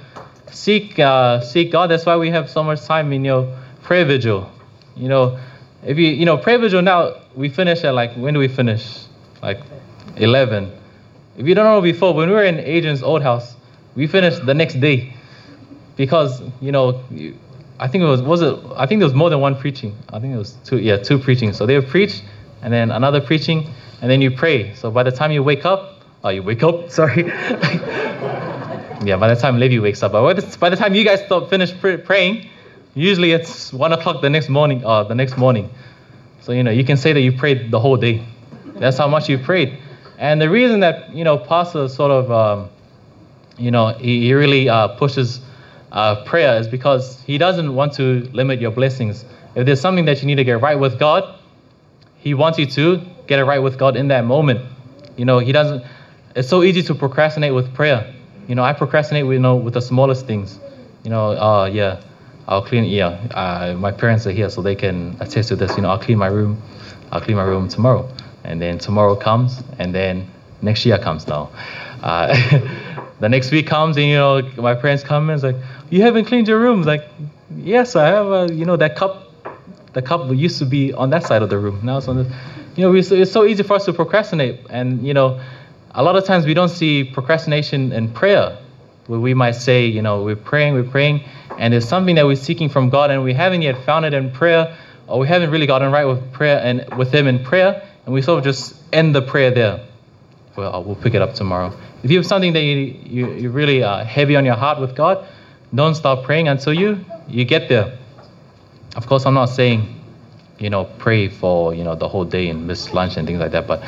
seek 0.53 1.01
uh, 1.01 1.40
seek 1.40 1.73
God, 1.73 1.90
that's 1.90 2.07
why 2.07 2.16
we 2.16 2.31
have 2.31 2.49
so 2.49 2.62
much 2.62 2.85
time 2.85 3.12
in 3.12 3.25
your 3.25 3.57
prayer 3.83 4.05
vigil. 4.05 4.53
You 4.99 5.09
know, 5.09 5.39
if 5.85 5.97
you 5.97 6.09
you 6.09 6.27
know 6.27 6.37
prayer 6.37 6.59
vigil 6.59 6.83
now, 6.83 7.15
we 7.35 7.49
finish 7.49 7.85
at 7.85 7.95
like 7.95 8.15
when 8.15 8.35
do 8.35 8.41
we 8.41 8.49
finish? 8.49 9.05
Like 9.43 9.61
11. 10.17 10.73
If 11.37 11.47
you 11.47 11.55
don't 11.55 11.65
know 11.65 11.81
before, 11.81 12.13
when 12.13 12.29
we 12.29 12.35
were 12.35 12.43
in 12.43 12.59
Adrian's 12.59 13.03
old 13.03 13.23
house, 13.23 13.55
we 13.95 14.09
finished 14.09 14.45
the 14.45 14.55
next 14.55 14.81
day 14.81 15.15
because 15.97 16.43
you 16.61 16.73
know 16.73 17.01
I 17.79 17.87
think 17.87 18.03
it 18.03 18.07
was 18.07 18.23
was 18.23 18.43
it 18.43 18.59
I 18.77 18.87
think 18.87 18.99
there 19.01 19.07
was 19.07 19.15
more 19.15 19.31
than 19.31 19.41
one 19.41 19.55
preaching. 19.55 19.97
I 20.09 20.19
think 20.19 20.35
it 20.35 20.39
was 20.39 20.57
two 20.65 20.79
yeah 20.79 20.97
two 20.97 21.19
preaching. 21.19 21.53
So 21.53 21.67
they 21.67 21.79
would 21.79 21.89
preach 21.89 22.23
and 22.63 22.73
then 22.73 22.91
another 22.91 23.21
preaching 23.21 23.73
and 24.03 24.11
then 24.11 24.21
you 24.21 24.31
pray. 24.31 24.75
So 24.75 24.91
by 24.91 25.05
the 25.05 25.13
time 25.13 25.31
you 25.31 25.43
wake 25.43 25.65
up, 25.65 26.01
oh 26.25 26.31
you 26.31 26.43
wake 26.43 26.63
up 26.63 26.91
sorry. 26.99 27.27
yeah, 29.05 29.17
by 29.17 29.33
the 29.33 29.41
time 29.41 29.59
Levi 29.59 29.79
wakes 29.81 30.03
up, 30.03 30.13
but 30.13 30.59
by 30.59 30.71
the 30.71 30.77
time 30.77 30.95
you 30.95 31.05
guys 31.05 31.21
stop 31.25 31.49
finish 31.51 31.73
praying, 31.81 32.49
usually 32.99 33.33
it's 33.33 33.73
one 33.73 33.93
o'clock 33.93 34.21
the 34.23 34.31
next 34.31 34.49
morning. 34.49 34.85
Uh, 34.85 35.05
the 35.05 35.15
next 35.15 35.37
morning. 35.37 35.71
So 36.41 36.53
you 36.53 36.63
know 36.63 36.71
you 36.71 36.85
can 36.85 36.97
say 36.97 37.13
that 37.13 37.21
you 37.21 37.33
prayed 37.33 37.71
the 37.71 37.81
whole 37.81 37.97
day. 37.97 38.25
That's 38.75 38.99
how 38.99 39.09
much 39.09 39.29
you 39.29 39.39
prayed. 39.39 39.79
And 40.19 40.41
the 40.41 40.51
reason 40.51 40.81
that 40.81 41.15
you 41.15 41.25
know 41.25 41.39
Pastor 41.39 41.89
sort 41.89 42.11
of 42.11 42.31
um, 42.33 42.71
you 43.57 43.71
know 43.71 43.89
he, 43.89 44.23
he 44.23 44.35
really 44.35 44.69
uh, 44.69 44.89
pushes 44.89 45.41
uh, 45.93 46.25
prayer 46.25 46.59
is 46.59 46.69
because 46.69 47.23
he 47.23 47.39
doesn't 47.39 47.75
want 47.75 47.93
to 47.95 48.29
limit 48.33 48.61
your 48.61 48.71
blessings. 48.71 49.25
If 49.55 49.67
there's 49.67 49.81
something 49.81 50.05
that 50.07 50.21
you 50.21 50.27
need 50.27 50.37
to 50.37 50.45
get 50.45 50.61
right 50.61 50.79
with 50.79 50.99
God, 50.99 51.39
he 52.17 52.35
wants 52.35 52.59
you 52.59 52.67
to 52.67 53.01
get 53.27 53.39
it 53.39 53.45
right 53.45 53.59
with 53.59 53.79
God 53.79 53.97
in 53.97 54.09
that 54.09 54.25
moment. 54.25 54.61
You 55.17 55.25
know, 55.25 55.39
he 55.39 55.53
doesn't. 55.53 55.85
It's 56.35 56.49
so 56.49 56.63
easy 56.63 56.83
to 56.83 56.95
procrastinate 56.95 57.55
with 57.55 57.73
prayer. 57.75 58.15
You 58.47 58.55
know, 58.55 58.63
I 58.63 58.73
procrastinate, 58.73 59.25
you 59.25 59.39
know, 59.39 59.57
with 59.57 59.75
the 59.75 59.83
smallest 59.83 60.27
things. 60.27 60.59
You 61.05 61.11
know, 61.11 61.31
uh, 61.33 61.67
yeah, 61.67 62.01
I'll 62.49 62.63
clean. 62.63 62.85
Yeah, 62.85 63.09
uh, 63.35 63.75
my 63.79 63.93
parents 63.93 64.27
are 64.27 64.31
here, 64.31 64.49
so 64.49 64.63
they 64.63 64.75
can 64.75 65.17
attest 65.21 65.51
to 65.51 65.57
this. 65.57 65.77
You 65.77 65.83
know, 65.83 65.91
I'll 65.91 65.99
clean 65.99 66.17
my 66.17 66.29
room. 66.29 66.61
I'll 67.13 67.21
clean 67.21 67.37
my 67.37 67.45
room 67.45 67.69
tomorrow, 67.69 68.09
and 68.43 68.61
then 68.61 68.79
tomorrow 68.79 69.15
comes, 69.15 69.63
and 69.79 69.95
then 69.95 70.27
next 70.63 70.87
year 70.87 70.99
comes 70.99 71.27
now. 71.29 71.51
Uh, 72.03 72.35
the 73.21 73.29
next 73.29 73.51
week 73.51 73.67
comes, 73.67 73.99
and 73.99 74.07
you 74.07 74.17
know, 74.17 74.43
my 74.57 74.75
parents 74.75 75.05
come 75.05 75.29
and 75.29 75.37
it's 75.37 75.45
like, 75.45 75.57
you 75.91 76.01
haven't 76.01 76.25
cleaned 76.25 76.49
your 76.49 76.59
room. 76.59 76.83
Like, 76.83 77.05
yes, 77.55 77.97
I 77.97 78.07
have. 78.07 78.27
A, 78.27 78.55
you 78.55 78.65
know, 78.65 78.77
that 78.77 78.97
cup, 78.97 79.31
the 79.93 80.01
cup 80.01 80.31
used 80.33 80.59
to 80.59 80.65
be 80.65 80.95
on 80.95 81.11
that 81.11 81.25
side 81.25 81.43
of 81.43 81.51
the 81.51 81.59
room. 81.59 81.81
Now 81.83 81.99
it's 81.99 82.09
on 82.09 82.17
the. 82.17 82.37
You 82.77 82.85
know, 82.85 82.95
it's 82.95 83.33
so 83.33 83.45
easy 83.45 83.63
for 83.63 83.75
us 83.75 83.85
to 83.87 83.93
procrastinate, 83.93 84.61
and 84.71 85.07
you 85.07 85.13
know, 85.13 85.41
a 85.91 86.03
lot 86.03 86.17
of 86.17 86.25
times 86.25 86.47
we 86.47 86.55
don't 86.55 86.69
see 86.69 87.05
procrastination 87.05 87.93
in 87.93 88.09
prayer, 88.11 88.57
we 89.09 89.35
might 89.35 89.53
say, 89.53 89.87
you 89.87 90.03
know, 90.03 90.23
we're 90.23 90.37
praying, 90.37 90.75
we're 90.75 90.85
praying, 90.85 91.23
and 91.59 91.73
it's 91.73 91.87
something 91.87 92.14
that 92.16 92.27
we're 92.27 92.37
seeking 92.37 92.68
from 92.68 92.90
God, 92.90 93.11
and 93.11 93.25
we 93.25 93.33
haven't 93.33 93.62
yet 93.62 93.85
found 93.85 94.05
it 94.05 94.12
in 94.12 94.31
prayer, 94.31 94.77
or 95.07 95.18
we 95.18 95.27
haven't 95.27 95.51
really 95.51 95.66
gotten 95.66 95.90
right 95.90 96.05
with 96.05 96.33
prayer 96.33 96.61
and 96.62 96.87
with 96.97 97.12
Him 97.12 97.27
in 97.27 97.42
prayer, 97.42 97.83
and 98.05 98.14
we 98.14 98.21
sort 98.23 98.38
of 98.38 98.44
just 98.44 98.77
end 98.92 99.14
the 99.14 99.23
prayer 99.23 99.51
there. 99.51 99.81
Well, 100.57 100.85
we'll 100.85 100.97
pick 100.97 101.14
it 101.14 101.23
up 101.23 101.35
tomorrow. 101.35 101.73
If 102.03 102.11
you 102.11 102.18
have 102.18 102.27
something 102.27 102.53
that 102.53 102.62
you, 102.62 102.77
you, 103.05 103.33
you're 103.33 103.51
really 103.51 103.83
uh, 103.83 104.05
heavy 104.05 104.37
on 104.37 104.44
your 104.44 104.57
heart 104.57 104.81
with 104.81 104.94
God, 104.94 105.27
don't 105.75 105.94
stop 105.94 106.25
praying 106.25 106.49
until 106.49 106.73
you 106.73 107.05
you 107.29 107.44
get 107.44 107.68
there. 107.68 107.99
Of 108.97 109.07
course, 109.07 109.27
I'm 109.27 109.35
not 109.35 109.47
saying, 109.47 109.94
you 110.59 110.71
know, 110.71 110.85
pray 110.85 111.29
for 111.29 111.75
you 111.75 111.85
know 111.85 111.94
the 111.94 112.09
whole 112.09 112.25
day 112.25 112.49
and 112.49 112.66
miss 112.66 112.92
lunch 112.92 113.16
and 113.16 113.27
things 113.27 113.40
like 113.40 113.53
that, 113.53 113.66
but 113.66 113.83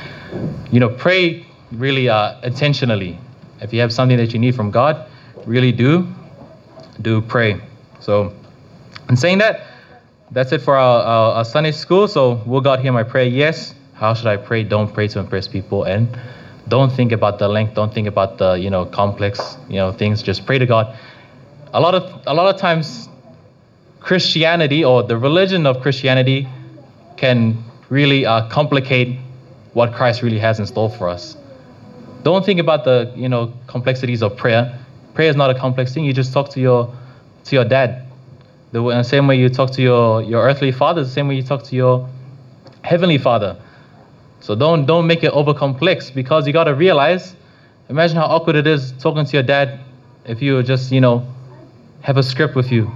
you 0.71 0.81
know, 0.81 0.89
pray 0.89 1.47
really 1.73 2.09
uh, 2.09 2.41
intentionally. 2.43 3.19
If 3.61 3.73
you 3.73 3.81
have 3.81 3.93
something 3.93 4.17
that 4.17 4.33
you 4.33 4.39
need 4.39 4.55
from 4.55 4.71
God, 4.71 5.07
really 5.47 5.73
do 5.73 6.07
do 7.03 7.21
pray. 7.23 7.61
So, 8.01 8.35
in 9.09 9.17
saying 9.17 9.39
that, 9.39 9.67
that's 10.31 10.53
it 10.53 10.61
for 10.61 10.77
our, 10.77 11.03
our, 11.03 11.35
our 11.37 11.45
Sunday 11.45 11.73
school. 11.73 12.09
So, 12.09 12.43
will 12.47 12.61
God 12.61 12.81
hear 12.81 12.93
my 12.93 13.03
prayer? 13.03 13.27
Yes. 13.27 13.75
How 13.95 14.15
should 14.15 14.27
I 14.27 14.37
pray? 14.37 14.65
Don't 14.65 14.93
pray 14.93 15.09
to 15.09 15.19
impress 15.19 15.49
people 15.49 15.85
and 15.85 16.09
don't 16.69 16.91
think 16.91 17.13
about 17.13 17.39
the 17.39 17.49
length. 17.49 17.75
Don't 17.75 17.93
think 17.93 18.07
about 18.07 18.39
the 18.39 18.55
you 18.55 18.71
know 18.71 18.87
complex 18.87 19.59
you 19.69 19.77
know 19.77 19.93
things. 19.93 20.23
Just 20.23 20.47
pray 20.47 20.59
to 20.59 20.67
God 20.67 20.97
a 21.73 21.81
lot 21.81 21.95
of 21.95 22.23
a 22.27 22.35
lot 22.35 22.53
of 22.53 22.61
times 22.61 23.09
Christianity 24.01 24.85
or 24.85 25.03
the 25.03 25.17
religion 25.17 25.67
of 25.67 25.81
Christianity 25.81 26.49
can 27.17 27.63
really 27.89 28.25
uh, 28.27 28.49
complicate 28.49 29.19
what 29.73 29.93
Christ 29.93 30.23
really 30.23 30.39
has 30.39 30.59
in 30.59 30.67
store 30.67 30.91
for 30.91 31.09
us. 31.09 31.37
Don't 32.23 32.45
think 32.45 32.61
about 32.61 32.85
the 32.85 33.13
you 33.15 33.29
know 33.29 33.53
complexities 33.67 34.23
of 34.23 34.37
prayer. 34.37 34.79
Prayer 35.15 35.31
is 35.31 35.37
not 35.37 35.51
a 35.51 35.55
complex 35.55 35.95
thing. 35.95 36.05
You 36.05 36.13
just 36.13 36.33
talk 36.33 36.51
to 36.51 36.61
your 36.61 36.93
to 37.45 37.57
your 37.57 37.65
dad. 37.65 38.07
The 38.73 39.03
same 39.03 39.27
way 39.27 39.37
you 39.37 39.49
talk 39.49 39.73
to 39.73 39.83
your 39.83 40.23
your 40.23 40.43
earthly 40.43 40.73
father, 40.73 41.03
the 41.03 41.11
same 41.11 41.29
way 41.29 41.35
you 41.35 41.43
talk 41.43 41.65
to 41.65 41.77
your 41.77 42.09
heavenly 42.83 43.19
father. 43.19 43.61
So 44.41 44.55
don't 44.55 44.87
don't 44.87 45.07
make 45.07 45.25
it 45.25 45.33
over 45.33 45.53
complex 45.53 46.11
because 46.11 46.47
you 46.47 46.53
got 46.53 46.65
to 46.65 46.75
realize. 46.75 47.37
Imagine 47.89 48.17
how 48.17 48.27
awkward 48.27 48.55
it 48.55 48.67
is 48.67 48.93
talking 48.93 49.25
to 49.25 49.33
your 49.33 49.43
dad 49.43 49.81
if 50.25 50.41
you 50.41 50.63
just 50.63 50.93
you 50.93 51.01
know 51.01 51.27
have 52.03 52.17
a 52.17 52.23
script 52.23 52.55
with 52.55 52.71
you. 52.71 52.91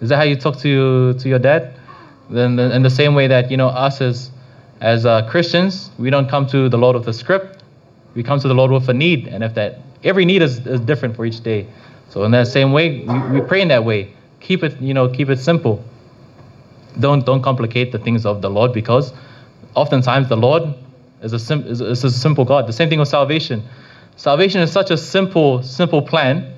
Is 0.00 0.08
that 0.08 0.16
how 0.16 0.24
you 0.24 0.36
talk 0.36 0.58
to 0.60 1.14
to 1.14 1.28
your 1.28 1.38
dad? 1.38 1.78
Then 2.30 2.58
in 2.58 2.82
the 2.82 2.90
same 2.90 3.14
way 3.14 3.26
that 3.26 3.50
you 3.50 3.56
know 3.56 3.68
us 3.68 4.00
as 4.00 4.30
as 4.80 5.06
uh, 5.06 5.28
Christians, 5.30 5.90
we 5.98 6.10
don't 6.10 6.28
come 6.28 6.46
to 6.48 6.68
the 6.68 6.78
Lord 6.78 6.96
with 6.96 7.06
a 7.06 7.12
script. 7.12 7.61
We 8.14 8.22
come 8.22 8.40
to 8.40 8.48
the 8.48 8.54
Lord 8.54 8.70
with 8.70 8.88
a 8.88 8.94
need, 8.94 9.28
and 9.28 9.42
if 9.42 9.54
that 9.54 9.78
every 10.04 10.24
need 10.24 10.42
is, 10.42 10.66
is 10.66 10.80
different 10.80 11.16
for 11.16 11.24
each 11.24 11.42
day. 11.42 11.66
So 12.10 12.24
in 12.24 12.30
that 12.32 12.46
same 12.46 12.72
way, 12.72 13.04
we, 13.04 13.40
we 13.40 13.40
pray 13.40 13.62
in 13.62 13.68
that 13.68 13.84
way. 13.84 14.14
Keep 14.40 14.64
it 14.64 14.80
you 14.80 14.94
know 14.94 15.08
keep 15.08 15.30
it 15.30 15.38
simple. 15.38 15.82
Don't 17.00 17.24
don't 17.24 17.42
complicate 17.42 17.92
the 17.92 17.98
things 17.98 18.26
of 18.26 18.42
the 18.42 18.50
Lord 18.50 18.72
because 18.72 19.12
oftentimes 19.74 20.28
the 20.28 20.36
Lord 20.36 20.62
is 21.22 21.32
a, 21.32 21.38
sim- 21.38 21.66
is, 21.66 21.80
is 21.80 22.04
a 22.04 22.10
simple 22.10 22.44
God. 22.44 22.66
The 22.66 22.72
same 22.72 22.88
thing 22.88 22.98
with 22.98 23.08
salvation. 23.08 23.62
Salvation 24.16 24.60
is 24.60 24.70
such 24.70 24.90
a 24.90 24.96
simple 24.96 25.62
simple 25.62 26.02
plan 26.02 26.52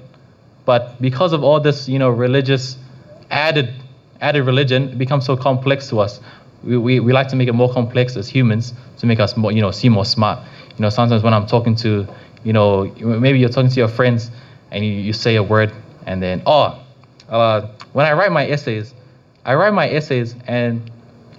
but 0.64 1.01
because 1.01 1.33
of 1.33 1.45
all 1.45 1.61
this, 1.61 1.88
you 1.88 1.99
know, 1.99 2.11
religious 2.11 2.77
added 3.31 3.75
added 4.21 4.45
religion, 4.45 4.90
it 4.90 4.99
becomes 4.99 5.27
so 5.27 5.37
complex 5.37 5.88
to 5.90 6.01
us. 6.01 6.21
We, 6.62 6.79
we, 6.79 7.01
we 7.01 7.12
like 7.12 7.29
to 7.29 7.37
make 7.37 7.49
it 7.49 7.53
more 7.53 7.71
complex 7.71 8.17
as 8.17 8.29
humans 8.29 8.73
to 8.99 9.07
make 9.07 9.21
us 9.21 9.37
more, 9.37 9.53
you 9.53 9.61
know, 9.61 9.71
seem 9.71 9.93
more 9.93 10.07
smart. 10.07 10.38
You 10.77 10.83
know, 10.83 10.89
sometimes 10.91 11.23
when 11.23 11.35
I'm 11.35 11.47
talking 11.47 11.77
to, 11.77 12.07
you 12.43 12.53
know, 12.53 12.85
maybe 13.01 13.39
you're 13.39 13.49
talking 13.49 13.71
to 13.71 13.77
your 13.77 13.89
friends 13.89 14.31
and 14.71 14.85
you, 14.85 14.93
you 14.93 15.13
say 15.13 15.37
a 15.37 15.43
word 15.43 15.73
and 16.07 16.23
then, 16.23 16.43
oh, 16.47 16.83
uh, 17.29 17.69
when 17.93 18.07
I 18.07 18.13
write 18.13 18.33
my 18.33 18.47
essays, 18.47 18.93
I 19.45 19.55
write 19.55 19.73
my 19.73 19.89
essays 19.89 20.35
and 20.47 20.91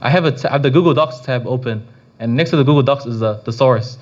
I 0.02 0.10
have, 0.10 0.26
a 0.26 0.32
t- 0.32 0.48
I 0.48 0.54
have 0.54 0.64
the 0.64 0.72
Google 0.72 0.94
Docs 0.94 1.20
tab 1.20 1.46
open 1.48 1.88
and 2.20 2.36
next 2.36 2.52
to 2.52 2.56
the 2.56 2.64
Google 2.64 2.84
Docs 2.84 3.06
is 3.06 3.20
the 3.20 3.36
thesaurus. 3.40 3.98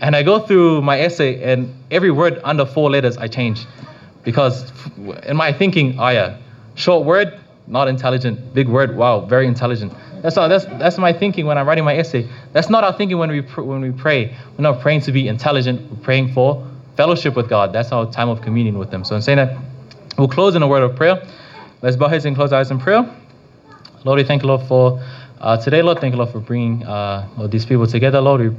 And 0.00 0.16
I 0.16 0.22
go 0.22 0.38
through 0.38 0.82
my 0.82 1.00
essay 1.00 1.42
and 1.42 1.74
every 1.90 2.10
word 2.10 2.40
under 2.44 2.66
four 2.66 2.90
letters 2.90 3.16
I 3.16 3.28
change. 3.28 3.66
Because 4.24 4.70
in 5.24 5.36
my 5.36 5.52
thinking, 5.52 5.98
oh 5.98 6.08
yeah, 6.08 6.36
short 6.74 7.06
word, 7.06 7.38
not 7.66 7.88
intelligent. 7.88 8.52
Big 8.54 8.68
word, 8.68 8.96
wow, 8.96 9.20
very 9.20 9.46
intelligent. 9.46 9.92
That's 10.22 10.36
all, 10.36 10.48
that's 10.48 10.64
that's 10.66 10.98
my 10.98 11.12
thinking 11.12 11.46
when 11.46 11.56
I'm 11.58 11.66
writing 11.66 11.84
my 11.84 11.96
essay. 11.96 12.28
That's 12.52 12.68
not 12.68 12.84
our 12.84 12.92
thinking 12.92 13.18
when 13.18 13.30
we 13.30 13.42
pr- 13.42 13.62
when 13.62 13.80
we 13.80 13.90
pray. 13.90 14.36
We're 14.56 14.62
not 14.62 14.80
praying 14.80 15.02
to 15.02 15.12
be 15.12 15.28
intelligent. 15.28 15.90
We're 15.90 16.02
praying 16.02 16.32
for 16.32 16.66
fellowship 16.96 17.36
with 17.36 17.48
God. 17.48 17.72
That's 17.72 17.92
our 17.92 18.10
time 18.10 18.28
of 18.28 18.42
communion 18.42 18.78
with 18.78 18.92
Him. 18.92 19.04
So 19.04 19.16
in 19.16 19.22
saying 19.22 19.36
that, 19.36 19.56
we'll 20.18 20.28
close 20.28 20.54
in 20.54 20.62
a 20.62 20.68
word 20.68 20.82
of 20.82 20.96
prayer. 20.96 21.26
Let's 21.82 21.96
bow 21.96 22.08
heads 22.08 22.26
and 22.26 22.36
close 22.36 22.52
our 22.52 22.60
eyes 22.60 22.70
in 22.70 22.78
prayer. 22.78 23.08
Lord, 24.04 24.18
we 24.18 24.24
thank 24.24 24.42
you, 24.42 24.48
Lord, 24.48 24.66
for 24.66 25.02
uh, 25.40 25.56
today, 25.56 25.82
Lord. 25.82 26.00
Thank 26.00 26.12
you, 26.12 26.18
Lord, 26.18 26.30
for 26.30 26.40
bringing 26.40 26.84
uh, 26.84 27.28
all 27.38 27.48
these 27.48 27.64
people 27.64 27.86
together, 27.86 28.20
Lord. 28.20 28.40
We 28.40 28.56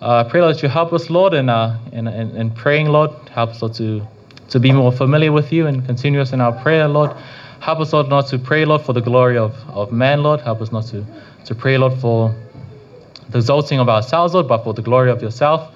uh, 0.00 0.24
pray, 0.24 0.40
Lord, 0.42 0.56
that 0.56 0.62
you 0.62 0.68
help 0.68 0.92
us, 0.92 1.08
Lord, 1.08 1.32
in, 1.32 1.48
uh, 1.48 1.78
in, 1.92 2.06
in, 2.08 2.36
in 2.36 2.50
praying, 2.50 2.88
Lord. 2.88 3.10
Help 3.30 3.50
us, 3.50 3.62
Lord, 3.62 3.74
to 3.74 4.06
to 4.52 4.60
be 4.60 4.70
more 4.70 4.92
familiar 4.92 5.32
with 5.32 5.50
you 5.50 5.66
and 5.66 5.84
continue 5.86 6.20
us 6.20 6.32
in 6.32 6.40
our 6.40 6.52
prayer, 6.62 6.86
Lord. 6.86 7.16
Help 7.62 7.78
us, 7.78 7.92
Lord, 7.92 8.08
not 8.08 8.26
to 8.26 8.40
pray, 8.40 8.64
Lord, 8.64 8.82
for 8.82 8.92
the 8.92 9.00
glory 9.00 9.38
of, 9.38 9.54
of 9.68 9.92
man, 9.92 10.24
Lord. 10.24 10.40
Help 10.40 10.60
us 10.60 10.72
not 10.72 10.84
to, 10.86 11.06
to 11.44 11.54
pray, 11.54 11.78
Lord, 11.78 11.92
for 12.00 12.34
the 13.30 13.38
exalting 13.38 13.78
of 13.78 13.88
ourselves, 13.88 14.34
Lord, 14.34 14.48
but 14.48 14.64
for 14.64 14.74
the 14.74 14.82
glory 14.82 15.12
of 15.12 15.22
yourself, 15.22 15.72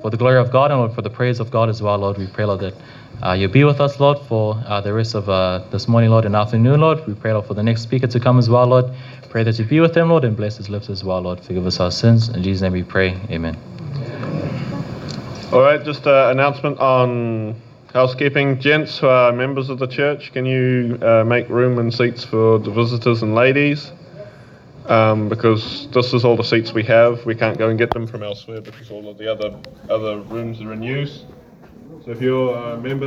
for 0.00 0.08
the 0.08 0.16
glory 0.16 0.38
of 0.38 0.50
God, 0.50 0.70
and 0.70 0.80
Lord, 0.80 0.94
for 0.94 1.02
the 1.02 1.10
praise 1.10 1.38
of 1.38 1.50
God 1.50 1.68
as 1.68 1.82
well, 1.82 1.98
Lord. 1.98 2.16
We 2.16 2.26
pray, 2.26 2.46
Lord, 2.46 2.60
that 2.60 2.74
uh, 3.22 3.32
you 3.32 3.48
be 3.48 3.64
with 3.64 3.82
us, 3.82 4.00
Lord, 4.00 4.18
for 4.28 4.54
uh, 4.64 4.80
the 4.80 4.94
rest 4.94 5.14
of 5.14 5.28
uh, 5.28 5.62
this 5.70 5.88
morning, 5.88 6.08
Lord, 6.08 6.24
and 6.24 6.34
afternoon, 6.34 6.80
Lord. 6.80 7.06
We 7.06 7.12
pray, 7.12 7.34
Lord, 7.34 7.44
for 7.44 7.52
the 7.52 7.62
next 7.62 7.82
speaker 7.82 8.06
to 8.06 8.18
come 8.18 8.38
as 8.38 8.48
well, 8.48 8.66
Lord. 8.66 8.86
Pray 9.28 9.44
that 9.44 9.58
you 9.58 9.66
be 9.66 9.80
with 9.80 9.94
him, 9.94 10.08
Lord, 10.08 10.24
and 10.24 10.34
bless 10.34 10.56
his 10.56 10.70
lips 10.70 10.88
as 10.88 11.04
well, 11.04 11.20
Lord. 11.20 11.40
Forgive 11.40 11.66
us 11.66 11.80
our 11.80 11.90
sins. 11.90 12.30
In 12.30 12.42
Jesus' 12.42 12.62
name 12.62 12.72
we 12.72 12.82
pray. 12.82 13.10
Amen. 13.28 13.58
All 15.52 15.60
right, 15.60 15.84
just 15.84 16.06
an 16.06 16.30
announcement 16.30 16.78
on 16.78 17.56
Housekeeping, 17.92 18.60
gents 18.60 18.98
who 18.98 19.08
are 19.08 19.32
members 19.32 19.68
of 19.68 19.80
the 19.80 19.86
church, 19.88 20.32
can 20.32 20.46
you 20.46 20.96
uh, 21.02 21.24
make 21.24 21.48
room 21.48 21.80
and 21.80 21.92
seats 21.92 22.24
for 22.24 22.60
the 22.60 22.70
visitors 22.70 23.22
and 23.22 23.34
ladies? 23.34 23.90
Um, 24.86 25.28
because 25.28 25.88
this 25.90 26.14
is 26.14 26.24
all 26.24 26.36
the 26.36 26.44
seats 26.44 26.72
we 26.72 26.84
have. 26.84 27.26
We 27.26 27.34
can't 27.34 27.58
go 27.58 27.68
and 27.68 27.76
get 27.76 27.92
them 27.92 28.06
from 28.06 28.22
elsewhere 28.22 28.60
because 28.60 28.92
all 28.92 29.08
of 29.08 29.18
the 29.18 29.26
other 29.26 29.58
other 29.88 30.20
rooms 30.20 30.60
are 30.60 30.72
in 30.72 30.84
use. 30.84 31.24
So 32.04 32.12
if 32.12 32.22
you're 32.22 32.54
a 32.56 32.76
member 32.76 32.98